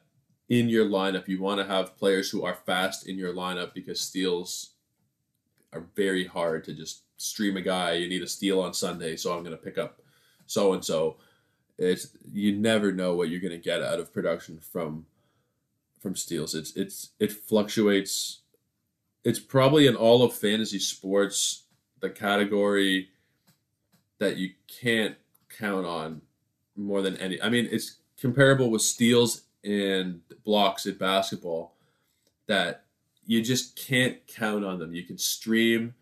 in 0.49 0.69
your 0.69 0.85
lineup. 0.85 1.27
You 1.27 1.41
want 1.41 1.59
to 1.59 1.65
have 1.65 1.97
players 1.97 2.29
who 2.29 2.43
are 2.43 2.55
fast 2.55 3.07
in 3.07 3.17
your 3.17 3.33
lineup 3.33 3.73
because 3.73 4.01
steals 4.01 4.71
are 5.71 5.85
very 5.95 6.25
hard 6.25 6.63
to 6.65 6.73
just 6.73 7.03
stream 7.17 7.57
a 7.57 7.61
guy. 7.61 7.93
You 7.93 8.09
need 8.09 8.23
a 8.23 8.27
steal 8.27 8.59
on 8.59 8.73
Sunday, 8.73 9.15
so 9.15 9.33
I'm 9.33 9.43
going 9.43 9.55
to 9.55 9.63
pick 9.63 9.77
up 9.77 10.01
so 10.45 10.73
and 10.73 10.83
so. 10.83 11.17
It's 11.77 12.15
you 12.31 12.55
never 12.55 12.91
know 12.91 13.15
what 13.15 13.29
you're 13.29 13.39
going 13.39 13.51
to 13.51 13.57
get 13.57 13.81
out 13.81 13.99
of 13.99 14.13
production 14.13 14.59
from 14.59 15.05
from 16.03 16.15
steals. 16.15 16.53
It's 16.53 16.75
it's 16.75 17.11
it 17.19 17.31
fluctuates. 17.31 18.41
It's 19.23 19.39
probably 19.39 19.87
in 19.87 19.95
all 19.95 20.21
of 20.21 20.33
fantasy 20.33 20.79
sports 20.79 21.63
the 22.01 22.09
category 22.09 23.09
that 24.19 24.35
you 24.35 24.51
can't 24.67 25.15
count 25.57 25.85
on 25.85 26.21
more 26.75 27.01
than 27.01 27.15
any. 27.17 27.41
I 27.41 27.49
mean, 27.49 27.69
it's 27.71 27.97
comparable 28.19 28.69
with 28.69 28.81
steals 28.81 29.43
and 29.63 30.19
blocks 30.43 30.85
in 30.85 30.95
basketball 30.95 31.75
that 32.47 32.83
you 33.25 33.41
just 33.41 33.77
can't 33.77 34.27
count 34.27 34.65
on 34.65 34.79
them. 34.79 34.93
You 34.93 35.03
can 35.03 35.17
stream 35.17 35.93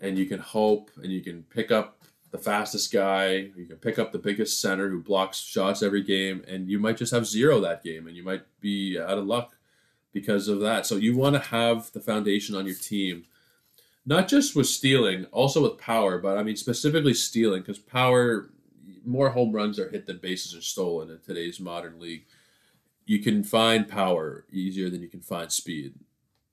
and 0.00 0.16
you 0.18 0.24
can 0.24 0.40
hope 0.40 0.90
and 0.96 1.12
you 1.12 1.20
can 1.20 1.42
pick 1.42 1.70
up 1.70 2.00
the 2.30 2.38
fastest 2.38 2.92
guy. 2.92 3.50
You 3.56 3.66
can 3.66 3.76
pick 3.76 3.98
up 3.98 4.12
the 4.12 4.18
biggest 4.18 4.60
center 4.60 4.88
who 4.88 5.00
blocks 5.02 5.38
shots 5.40 5.82
every 5.82 6.02
game, 6.02 6.44
and 6.48 6.68
you 6.68 6.78
might 6.78 6.96
just 6.96 7.12
have 7.12 7.26
zero 7.26 7.60
that 7.60 7.82
game, 7.82 8.06
and 8.06 8.16
you 8.16 8.22
might 8.24 8.42
be 8.60 8.98
out 8.98 9.18
of 9.18 9.26
luck. 9.26 9.54
because 10.12 10.48
of 10.48 10.60
that. 10.60 10.86
So 10.86 10.96
you 10.96 11.14
want 11.14 11.34
to 11.34 11.50
have 11.50 11.92
the 11.92 12.00
foundation 12.00 12.54
on 12.54 12.64
your 12.64 12.74
team, 12.74 13.24
not 14.06 14.28
just 14.28 14.56
with 14.56 14.66
stealing, 14.66 15.26
also 15.26 15.62
with 15.62 15.76
power, 15.78 16.16
but 16.18 16.38
I 16.38 16.42
mean 16.42 16.56
specifically 16.56 17.12
stealing 17.12 17.60
because 17.60 17.78
power, 17.78 18.48
more 19.04 19.28
home 19.28 19.52
runs 19.52 19.78
are 19.78 19.90
hit 19.90 20.06
than 20.06 20.16
bases 20.16 20.54
are 20.54 20.62
stolen 20.62 21.10
in 21.10 21.18
today's 21.18 21.60
modern 21.60 22.00
league. 22.00 22.24
You 23.04 23.18
can 23.18 23.44
find 23.44 23.86
power 23.86 24.46
easier 24.50 24.88
than 24.88 25.02
you 25.02 25.08
can 25.08 25.20
find 25.20 25.52
speed. 25.52 25.92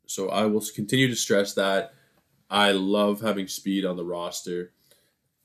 So 0.08 0.28
I 0.28 0.46
will 0.46 0.64
continue 0.76 1.08
to 1.08 1.16
stress 1.16 1.54
that. 1.54 1.94
I 2.50 2.74
love 2.74 3.22
having 3.22 3.48
speed 3.48 3.86
on 3.86 3.96
the 3.96 4.04
roster, 4.04 4.74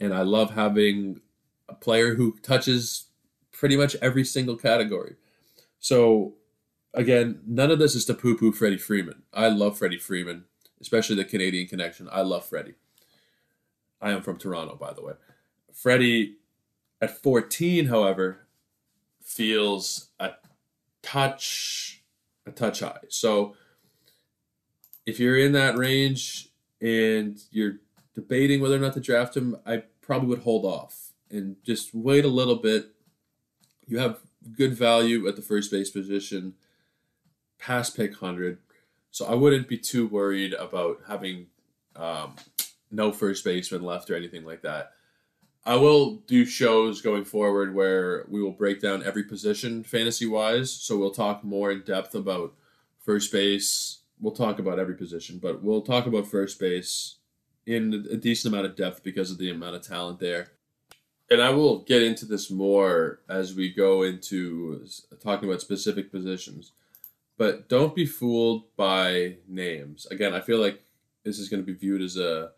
and 0.01 0.15
I 0.15 0.23
love 0.23 0.55
having 0.55 1.21
a 1.69 1.75
player 1.75 2.15
who 2.15 2.37
touches 2.43 3.07
pretty 3.53 3.77
much 3.77 3.97
every 3.97 4.25
single 4.25 4.57
category. 4.57 5.17
So, 5.81 6.35
again, 6.95 7.41
none 7.47 7.71
of 7.71 7.79
this 7.79 7.95
is 7.95 8.05
to 8.07 8.15
poo 8.15 8.37
poo 8.37 8.53
Freddie 8.53 8.79
Freeman. 8.79 9.23
I 9.33 9.49
love 9.49 9.79
Freddie 9.79 9.99
Freeman, 9.99 10.45
especially 10.81 11.17
the 11.17 11.25
Canadian 11.25 11.67
connection. 11.67 12.09
I 12.11 12.23
love 12.23 12.47
Freddie. 12.47 12.75
I 14.01 14.13
am 14.13 14.23
from 14.23 14.39
Toronto, 14.39 14.77
by 14.77 14.93
the 14.93 15.03
way. 15.03 15.15
Freddie, 15.73 16.37
at 17.01 17.23
14, 17.23 17.87
however, 17.87 18.47
feels 19.23 20.09
a 20.19 20.33
touch, 21.03 22.03
a 22.47 22.51
touch 22.51 22.81
high. 22.81 23.01
So, 23.09 23.55
if 25.07 25.19
you're 25.19 25.39
in 25.39 25.53
that 25.53 25.77
range 25.77 26.51
and 26.81 27.39
you're 27.51 27.79
debating 28.19 28.61
whether 28.61 28.75
or 28.75 28.81
not 28.81 28.95
to 28.95 29.01
draft 29.01 29.37
him, 29.37 29.57
I 29.65 29.85
probably 30.01 30.27
would 30.27 30.41
hold 30.41 30.65
off 30.65 31.13
and 31.31 31.55
just 31.63 31.95
wait 31.95 32.25
a 32.25 32.29
little 32.29 32.57
bit. 32.57 32.89
You 33.87 33.99
have 33.99 34.19
good 34.57 34.75
value 34.75 35.29
at 35.29 35.37
the 35.37 35.43
first 35.43 35.71
base 35.71 35.89
position, 35.89 36.55
past 37.61 37.97
pick 37.97 38.21
100. 38.21 38.59
So 39.13 39.25
I 39.25 39.35
wouldn't 39.35 39.69
be 39.69 39.79
too 39.79 40.09
worried 40.09 40.53
about 40.55 40.99
having 41.07 41.47
um, 41.95 42.35
no 42.91 43.13
first 43.13 43.45
baseman 43.45 43.85
left 43.85 44.11
or 44.11 44.17
anything 44.17 44.45
like 44.45 44.63
that. 44.63 44.91
I 45.65 45.77
will 45.77 46.17
do 46.27 46.45
shows 46.45 47.01
going 47.01 47.25
forward 47.25 47.73
where 47.73 48.25
we 48.29 48.43
will 48.43 48.51
break 48.51 48.81
down 48.81 49.05
every 49.05 49.23
position 49.23 49.85
fantasy 49.85 50.27
wise. 50.27 50.73
So 50.73 50.99
we'll 50.99 51.13
talk 51.13 51.45
more 51.45 51.71
in 51.71 51.83
depth 51.83 52.17
about 52.17 52.53
first 52.99 53.31
base, 53.31 53.99
we'll 54.21 54.35
talk 54.35 54.59
about 54.59 54.81
every 54.81 54.97
position, 54.97 55.39
but 55.39 55.63
we'll 55.63 55.83
talk 55.83 56.07
about 56.07 56.27
first 56.27 56.59
base 56.59 57.19
in 57.69 58.07
a 58.11 58.17
decent 58.17 58.53
amount 58.53 58.67
of 58.67 58.75
depth 58.75 59.03
because 59.03 59.31
of 59.31 59.37
the 59.37 59.51
amount 59.51 59.77
of 59.77 59.83
talent 59.83 60.19
there. 60.19 60.53
And 61.31 61.43
I 61.43 61.51
will 61.51 61.81
get 61.81 62.03
into 62.03 62.25
this 62.25 62.51
more 62.51 63.21
as 63.29 63.55
we 63.55 63.71
go 63.71 64.03
into 64.03 64.83
talking 65.23 65.47
about 65.47 65.61
specific 65.61 66.11
positions. 66.11 66.73
But 67.37 67.69
don't 67.69 67.95
be 67.95 68.07
fooled 68.07 68.75
by 68.77 69.37
names. 69.47 70.07
Again, 70.07 70.33
I 70.33 70.41
feel 70.41 70.59
like 70.59 70.83
this 71.25 71.39
is 71.39 71.51
going 71.51 71.63
to 71.63 71.67
be 71.67 71.79
viewed 71.79 72.01
as 72.01 72.17
a 72.17 72.53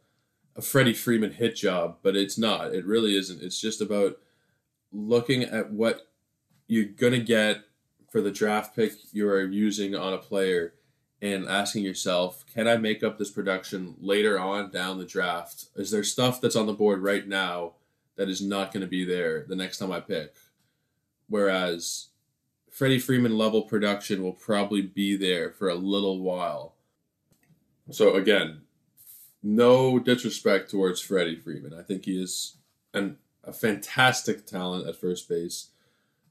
a 0.56 0.62
Freddie 0.62 0.94
Freeman 0.94 1.32
hit 1.32 1.56
job, 1.56 1.98
but 2.02 2.16
it's 2.16 2.36
not. 2.36 2.74
It 2.74 2.84
really 2.84 3.16
isn't. 3.16 3.42
It's 3.42 3.60
just 3.60 3.80
about 3.80 4.16
looking 4.92 5.44
at 5.44 5.70
what 5.70 6.08
you're 6.66 6.84
going 6.84 7.12
to 7.12 7.20
get 7.20 7.62
for 8.10 8.20
the 8.20 8.32
draft 8.32 8.74
pick 8.74 8.92
you're 9.12 9.48
using 9.48 9.94
on 9.94 10.12
a 10.12 10.18
player 10.18 10.74
and 11.22 11.46
asking 11.48 11.84
yourself, 11.84 12.44
can 12.54 12.66
I 12.66 12.76
make 12.76 13.02
up 13.02 13.18
this 13.18 13.30
production 13.30 13.94
later 14.00 14.38
on 14.38 14.70
down 14.70 14.98
the 14.98 15.04
draft? 15.04 15.66
Is 15.76 15.90
there 15.90 16.04
stuff 16.04 16.40
that's 16.40 16.56
on 16.56 16.66
the 16.66 16.72
board 16.72 17.02
right 17.02 17.26
now 17.26 17.74
that 18.16 18.28
is 18.28 18.40
not 18.40 18.72
going 18.72 18.80
to 18.80 18.86
be 18.86 19.04
there 19.04 19.44
the 19.46 19.56
next 19.56 19.78
time 19.78 19.92
I 19.92 20.00
pick? 20.00 20.34
Whereas 21.28 22.08
Freddie 22.70 22.98
Freeman 22.98 23.36
level 23.36 23.62
production 23.62 24.22
will 24.22 24.32
probably 24.32 24.80
be 24.80 25.16
there 25.16 25.50
for 25.50 25.68
a 25.68 25.74
little 25.74 26.20
while. 26.20 26.74
So 27.90 28.14
again, 28.14 28.62
no 29.42 29.98
disrespect 29.98 30.70
towards 30.70 31.00
Freddie 31.00 31.36
Freeman. 31.36 31.74
I 31.74 31.82
think 31.82 32.04
he 32.04 32.22
is 32.22 32.56
an, 32.94 33.18
a 33.44 33.52
fantastic 33.52 34.46
talent 34.46 34.88
at 34.88 34.96
first 34.96 35.28
base, 35.28 35.68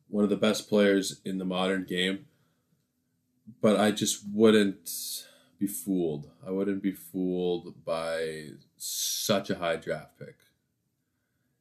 one 0.07 0.23
of 0.23 0.29
the 0.29 0.35
best 0.35 0.67
players 0.67 1.21
in 1.23 1.37
the 1.37 1.45
modern 1.45 1.83
game 1.83 2.25
but 3.61 3.79
I 3.79 3.91
just 3.91 4.23
wouldn't 4.31 5.25
be 5.59 5.67
fooled. 5.67 6.29
I 6.45 6.51
wouldn't 6.51 6.81
be 6.81 6.91
fooled 6.91 7.83
by 7.83 8.49
such 8.77 9.49
a 9.49 9.55
high 9.55 9.75
draft 9.75 10.17
pick. 10.17 10.35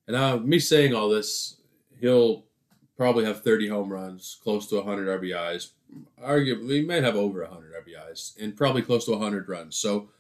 And 0.07 0.16
now, 0.16 0.37
me 0.38 0.59
saying 0.59 0.94
all 0.94 1.09
this, 1.09 1.57
he'll 2.01 2.44
probably 2.96 3.24
have 3.24 3.42
30 3.42 3.68
home 3.68 3.92
runs, 3.92 4.38
close 4.42 4.66
to 4.68 4.77
100 4.77 5.20
RBIs. 5.20 5.70
Arguably, 6.22 6.81
he 6.81 6.83
might 6.83 7.05
have 7.05 7.16
over 7.16 7.42
100 7.42 7.72
RBIs 7.74 8.40
and 8.40 8.57
probably 8.57 8.83
close 8.83 9.05
to 9.07 9.12
100 9.12 9.48
runs. 9.48 9.77
So, 9.77 10.11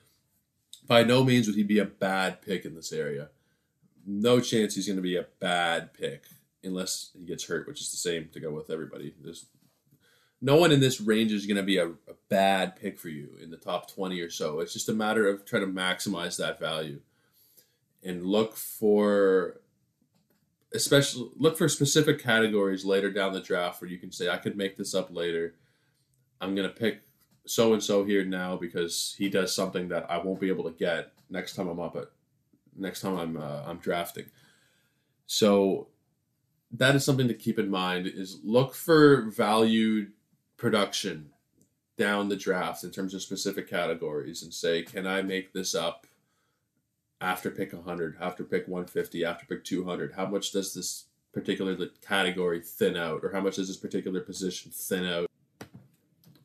by 0.86 1.04
no 1.04 1.22
means 1.22 1.46
would 1.46 1.56
he 1.56 1.62
be 1.62 1.78
a 1.78 1.84
bad 1.84 2.42
pick 2.42 2.64
in 2.64 2.74
this 2.74 2.92
area. 2.92 3.28
No 4.06 4.40
chance 4.40 4.74
he's 4.74 4.86
going 4.86 4.96
to 4.96 5.02
be 5.02 5.16
a 5.16 5.26
bad 5.38 5.92
pick 5.92 6.24
unless 6.64 7.10
he 7.16 7.24
gets 7.24 7.46
hurt, 7.46 7.66
which 7.66 7.80
is 7.80 7.90
the 7.90 7.98
same 7.98 8.28
to 8.32 8.40
go 8.40 8.50
with 8.50 8.70
everybody. 8.70 9.14
There's 9.22 9.46
no 10.40 10.56
one 10.56 10.72
in 10.72 10.80
this 10.80 11.00
range 11.00 11.32
is 11.32 11.46
going 11.46 11.56
to 11.56 11.62
be 11.62 11.78
a, 11.78 11.88
a, 11.88 12.14
bad 12.28 12.76
pick 12.76 12.98
for 12.98 13.08
you 13.08 13.30
in 13.42 13.50
the 13.50 13.56
top 13.56 13.90
20 13.90 14.20
or 14.20 14.28
so. 14.28 14.60
It's 14.60 14.74
just 14.74 14.90
a 14.90 14.92
matter 14.92 15.26
of 15.26 15.46
trying 15.46 15.62
to 15.62 15.72
maximize 15.72 16.36
that 16.36 16.60
value 16.60 17.00
and 18.04 18.26
look 18.26 18.54
for 18.54 19.60
especially 20.74 21.30
look 21.36 21.56
for 21.56 21.68
specific 21.68 22.22
categories 22.22 22.84
later 22.84 23.10
down 23.10 23.32
the 23.32 23.40
draft 23.40 23.80
where 23.80 23.90
you 23.90 23.96
can 23.96 24.12
say 24.12 24.28
I 24.28 24.36
could 24.36 24.56
make 24.56 24.76
this 24.76 24.94
up 24.94 25.08
later. 25.10 25.54
I'm 26.40 26.54
going 26.54 26.68
to 26.68 26.74
pick 26.74 27.00
so 27.46 27.72
and 27.72 27.82
so 27.82 28.04
here 28.04 28.24
now 28.24 28.56
because 28.56 29.14
he 29.16 29.30
does 29.30 29.54
something 29.54 29.88
that 29.88 30.10
I 30.10 30.18
won't 30.18 30.40
be 30.40 30.48
able 30.48 30.64
to 30.64 30.78
get 30.78 31.12
next 31.30 31.54
time 31.54 31.68
I'm 31.68 31.80
up 31.80 31.96
at 31.96 32.10
next 32.76 33.00
time 33.00 33.16
I'm 33.16 33.36
uh, 33.38 33.62
I'm 33.66 33.78
drafting. 33.78 34.26
So 35.26 35.88
that 36.72 36.94
is 36.94 37.04
something 37.04 37.28
to 37.28 37.34
keep 37.34 37.58
in 37.58 37.70
mind 37.70 38.06
is 38.06 38.40
look 38.44 38.74
for 38.74 39.22
valued 39.30 40.12
production 40.58 41.30
down 41.96 42.28
the 42.28 42.36
draft 42.36 42.84
in 42.84 42.90
terms 42.90 43.14
of 43.14 43.22
specific 43.22 43.68
categories 43.68 44.42
and 44.42 44.52
say, 44.52 44.82
can 44.82 45.06
I 45.06 45.22
make 45.22 45.52
this 45.54 45.74
up 45.74 46.06
after 47.20 47.50
pick 47.50 47.72
100, 47.72 48.18
after 48.20 48.44
pick 48.44 48.68
150, 48.68 49.24
after 49.24 49.46
pick 49.46 49.64
200? 49.64 50.12
How 50.12 50.26
much 50.26 50.52
does 50.52 50.74
this 50.74 51.06
particular 51.32 51.76
category 52.06 52.60
thin 52.60 52.96
out, 52.96 53.20
or 53.24 53.32
how 53.32 53.40
much 53.40 53.56
does 53.56 53.68
this 53.68 53.76
particular 53.76 54.20
position 54.20 54.70
thin 54.74 55.06
out? 55.06 55.26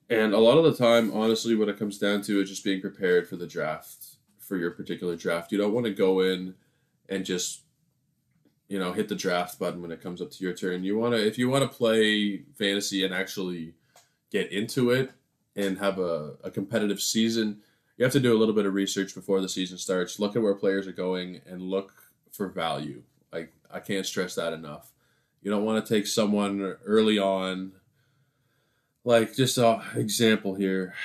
And 0.10 0.34
a 0.34 0.40
lot 0.40 0.58
of 0.58 0.64
the 0.64 0.76
time, 0.76 1.12
honestly, 1.14 1.56
what 1.56 1.70
it 1.70 1.80
comes 1.80 1.98
down 1.98 2.22
to 2.24 2.42
is 2.42 2.50
just 2.50 2.64
being 2.64 2.82
prepared 2.82 3.28
for 3.28 3.36
the 3.36 3.48
draft, 3.48 4.18
for 4.38 4.58
your 4.58 4.72
particular 4.72 5.16
draft. 5.16 5.52
You 5.52 5.58
don't 5.58 5.74
want 5.74 5.86
to 5.86 5.94
go 5.94 6.20
in 6.20 6.56
and 7.10 7.26
just 7.26 7.62
you 8.68 8.80
know 8.80 8.94
hit 8.94 9.08
the 9.08 9.16
draft 9.16 9.60
button 9.60 9.82
when 9.82 9.92
it 9.92 10.02
comes 10.02 10.22
up 10.22 10.32
to 10.32 10.44
your 10.44 10.54
turn. 10.54 10.84
You 10.84 10.98
want 10.98 11.14
to 11.14 11.26
if 11.26 11.38
you 11.38 11.50
want 11.50 11.70
to 11.70 11.78
play 11.78 12.44
fantasy 12.58 13.04
and 13.04 13.14
actually 13.14 13.74
get 14.34 14.52
into 14.52 14.90
it 14.90 15.12
and 15.56 15.78
have 15.78 16.00
a, 16.00 16.34
a 16.44 16.52
competitive 16.52 17.00
season, 17.00 17.62
you 17.96 18.04
have 18.04 18.12
to 18.12 18.20
do 18.20 18.36
a 18.36 18.40
little 18.40 18.56
bit 18.56 18.66
of 18.66 18.74
research 18.74 19.14
before 19.14 19.40
the 19.40 19.48
season 19.48 19.78
starts. 19.78 20.20
Look 20.20 20.36
at 20.36 20.42
where 20.42 20.56
players 20.56 20.88
are 20.88 20.92
going 20.92 21.40
and 21.46 21.62
look 21.62 21.94
for 22.32 22.50
value. 22.50 23.04
Like 23.32 23.54
I 23.72 23.80
can't 23.80 24.06
stress 24.06 24.36
that 24.36 24.52
enough. 24.52 24.92
You 25.44 25.52
don't 25.52 25.64
want 25.64 25.86
to 25.86 25.94
take 25.94 26.08
someone 26.08 26.60
early 26.84 27.20
on. 27.20 27.74
Like 29.04 29.36
just 29.36 29.58
an 29.58 29.82
example 29.96 30.56
here, 30.56 30.96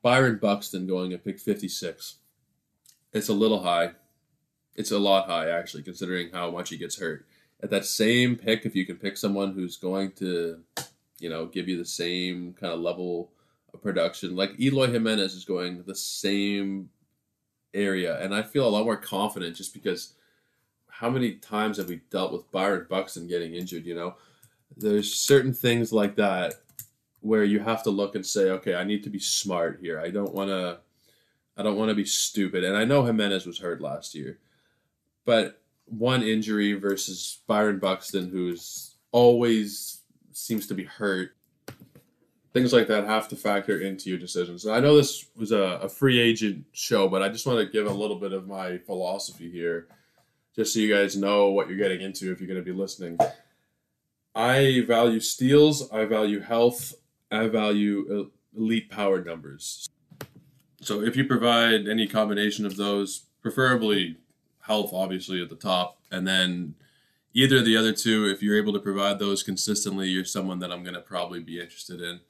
Byron 0.00 0.38
Buxton 0.40 0.86
going 0.86 1.12
at 1.12 1.24
pick 1.24 1.38
fifty 1.38 1.68
six. 1.68 2.16
It's 3.12 3.28
a 3.28 3.34
little 3.34 3.62
high. 3.62 3.92
It's 4.74 4.92
a 4.92 4.98
lot 4.98 5.26
high 5.26 5.50
actually, 5.50 5.82
considering 5.82 6.30
how 6.32 6.50
much 6.50 6.70
he 6.70 6.78
gets 6.78 6.98
hurt. 6.98 7.26
At 7.62 7.70
that 7.70 7.84
same 7.84 8.36
pick, 8.36 8.64
if 8.64 8.74
you 8.74 8.86
can 8.86 8.96
pick 8.96 9.16
someone 9.16 9.52
who's 9.52 9.76
going 9.76 10.12
to 10.12 10.60
you 11.22 11.30
know, 11.30 11.46
give 11.46 11.68
you 11.68 11.78
the 11.78 11.84
same 11.84 12.52
kind 12.54 12.72
of 12.72 12.80
level 12.80 13.30
of 13.72 13.80
production. 13.80 14.34
Like 14.34 14.58
Eloy 14.60 14.90
Jimenez 14.90 15.34
is 15.34 15.44
going 15.44 15.84
the 15.86 15.94
same 15.94 16.90
area, 17.72 18.20
and 18.20 18.34
I 18.34 18.42
feel 18.42 18.66
a 18.66 18.70
lot 18.70 18.84
more 18.84 18.96
confident 18.96 19.56
just 19.56 19.72
because 19.72 20.14
how 20.88 21.08
many 21.08 21.34
times 21.34 21.78
have 21.78 21.88
we 21.88 22.00
dealt 22.10 22.32
with 22.32 22.50
Byron 22.50 22.86
Buxton 22.90 23.28
getting 23.28 23.54
injured? 23.54 23.86
You 23.86 23.94
know, 23.94 24.14
there's 24.76 25.14
certain 25.14 25.52
things 25.52 25.92
like 25.92 26.16
that 26.16 26.54
where 27.20 27.44
you 27.44 27.60
have 27.60 27.84
to 27.84 27.90
look 27.90 28.16
and 28.16 28.26
say, 28.26 28.50
okay, 28.50 28.74
I 28.74 28.84
need 28.84 29.04
to 29.04 29.10
be 29.10 29.20
smart 29.20 29.78
here. 29.80 30.00
I 30.00 30.10
don't 30.10 30.34
want 30.34 30.50
to, 30.50 30.78
I 31.56 31.62
don't 31.62 31.76
want 31.76 31.90
to 31.90 31.94
be 31.94 32.04
stupid. 32.04 32.64
And 32.64 32.76
I 32.76 32.84
know 32.84 33.04
Jimenez 33.04 33.46
was 33.46 33.58
hurt 33.58 33.80
last 33.80 34.14
year, 34.14 34.38
but 35.24 35.62
one 35.86 36.22
injury 36.22 36.72
versus 36.72 37.38
Byron 37.46 37.78
Buxton, 37.78 38.28
who's 38.28 38.96
always 39.12 40.01
seems 40.36 40.66
to 40.68 40.74
be 40.74 40.84
hurt. 40.84 41.36
Things 42.52 42.72
like 42.72 42.86
that 42.88 43.04
have 43.04 43.28
to 43.28 43.36
factor 43.36 43.80
into 43.80 44.10
your 44.10 44.18
decisions. 44.18 44.66
And 44.66 44.74
I 44.74 44.80
know 44.80 44.96
this 44.96 45.26
was 45.36 45.52
a, 45.52 45.80
a 45.82 45.88
free 45.88 46.20
agent 46.20 46.66
show, 46.72 47.08
but 47.08 47.22
I 47.22 47.28
just 47.30 47.46
want 47.46 47.58
to 47.58 47.66
give 47.66 47.86
a 47.86 47.92
little 47.92 48.16
bit 48.16 48.32
of 48.32 48.46
my 48.46 48.78
philosophy 48.78 49.50
here, 49.50 49.88
just 50.54 50.74
so 50.74 50.80
you 50.80 50.94
guys 50.94 51.16
know 51.16 51.50
what 51.50 51.68
you're 51.68 51.78
getting 51.78 52.02
into 52.02 52.30
if 52.30 52.40
you're 52.40 52.48
going 52.48 52.62
to 52.62 52.64
be 52.64 52.76
listening. 52.76 53.18
I 54.34 54.84
value 54.86 55.20
steals, 55.20 55.90
I 55.90 56.04
value 56.04 56.40
health, 56.40 56.94
I 57.30 57.48
value 57.48 58.30
elite 58.56 58.90
power 58.90 59.22
numbers. 59.24 59.88
So 60.82 61.00
if 61.00 61.16
you 61.16 61.24
provide 61.24 61.86
any 61.86 62.06
combination 62.06 62.66
of 62.66 62.76
those, 62.76 63.26
preferably 63.40 64.16
health, 64.60 64.92
obviously 64.92 65.42
at 65.42 65.48
the 65.48 65.56
top, 65.56 65.98
and 66.10 66.26
then 66.26 66.74
either 67.34 67.58
of 67.58 67.64
the 67.64 67.76
other 67.76 67.92
two, 67.92 68.26
if 68.26 68.42
you're 68.42 68.56
able 68.56 68.72
to 68.72 68.78
provide 68.78 69.18
those 69.18 69.42
consistently, 69.42 70.08
you're 70.08 70.24
someone 70.24 70.58
that 70.60 70.72
I'm 70.72 70.82
going 70.82 70.94
to 70.94 71.00
probably 71.00 71.40
be 71.40 71.60
interested 71.60 72.00
in. 72.00 72.20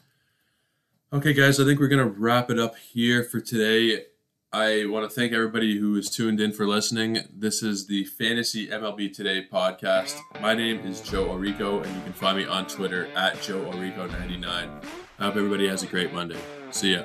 Okay, 1.12 1.32
guys, 1.32 1.60
I 1.60 1.64
think 1.64 1.78
we're 1.78 1.88
going 1.88 2.06
to 2.06 2.20
wrap 2.20 2.50
it 2.50 2.58
up 2.58 2.76
here 2.76 3.22
for 3.22 3.40
today. 3.40 4.04
I 4.52 4.84
want 4.86 5.08
to 5.08 5.14
thank 5.14 5.32
everybody 5.32 5.78
who 5.78 5.96
is 5.96 6.10
tuned 6.10 6.40
in 6.40 6.52
for 6.52 6.66
listening. 6.66 7.18
This 7.34 7.62
is 7.62 7.86
the 7.86 8.04
Fantasy 8.04 8.68
MLB 8.68 9.14
Today 9.14 9.46
podcast. 9.50 10.18
My 10.40 10.54
name 10.54 10.80
is 10.80 11.00
Joe 11.00 11.26
Orrico, 11.26 11.82
and 11.82 11.94
you 11.96 12.02
can 12.02 12.12
find 12.12 12.36
me 12.36 12.46
on 12.46 12.66
Twitter 12.66 13.06
at 13.16 13.40
Joe 13.40 13.64
Orrico99. 13.72 14.44
I 14.44 15.24
hope 15.24 15.36
everybody 15.36 15.68
has 15.68 15.82
a 15.82 15.86
great 15.86 16.12
Monday. 16.12 16.38
See 16.70 16.94
ya. 16.94 17.04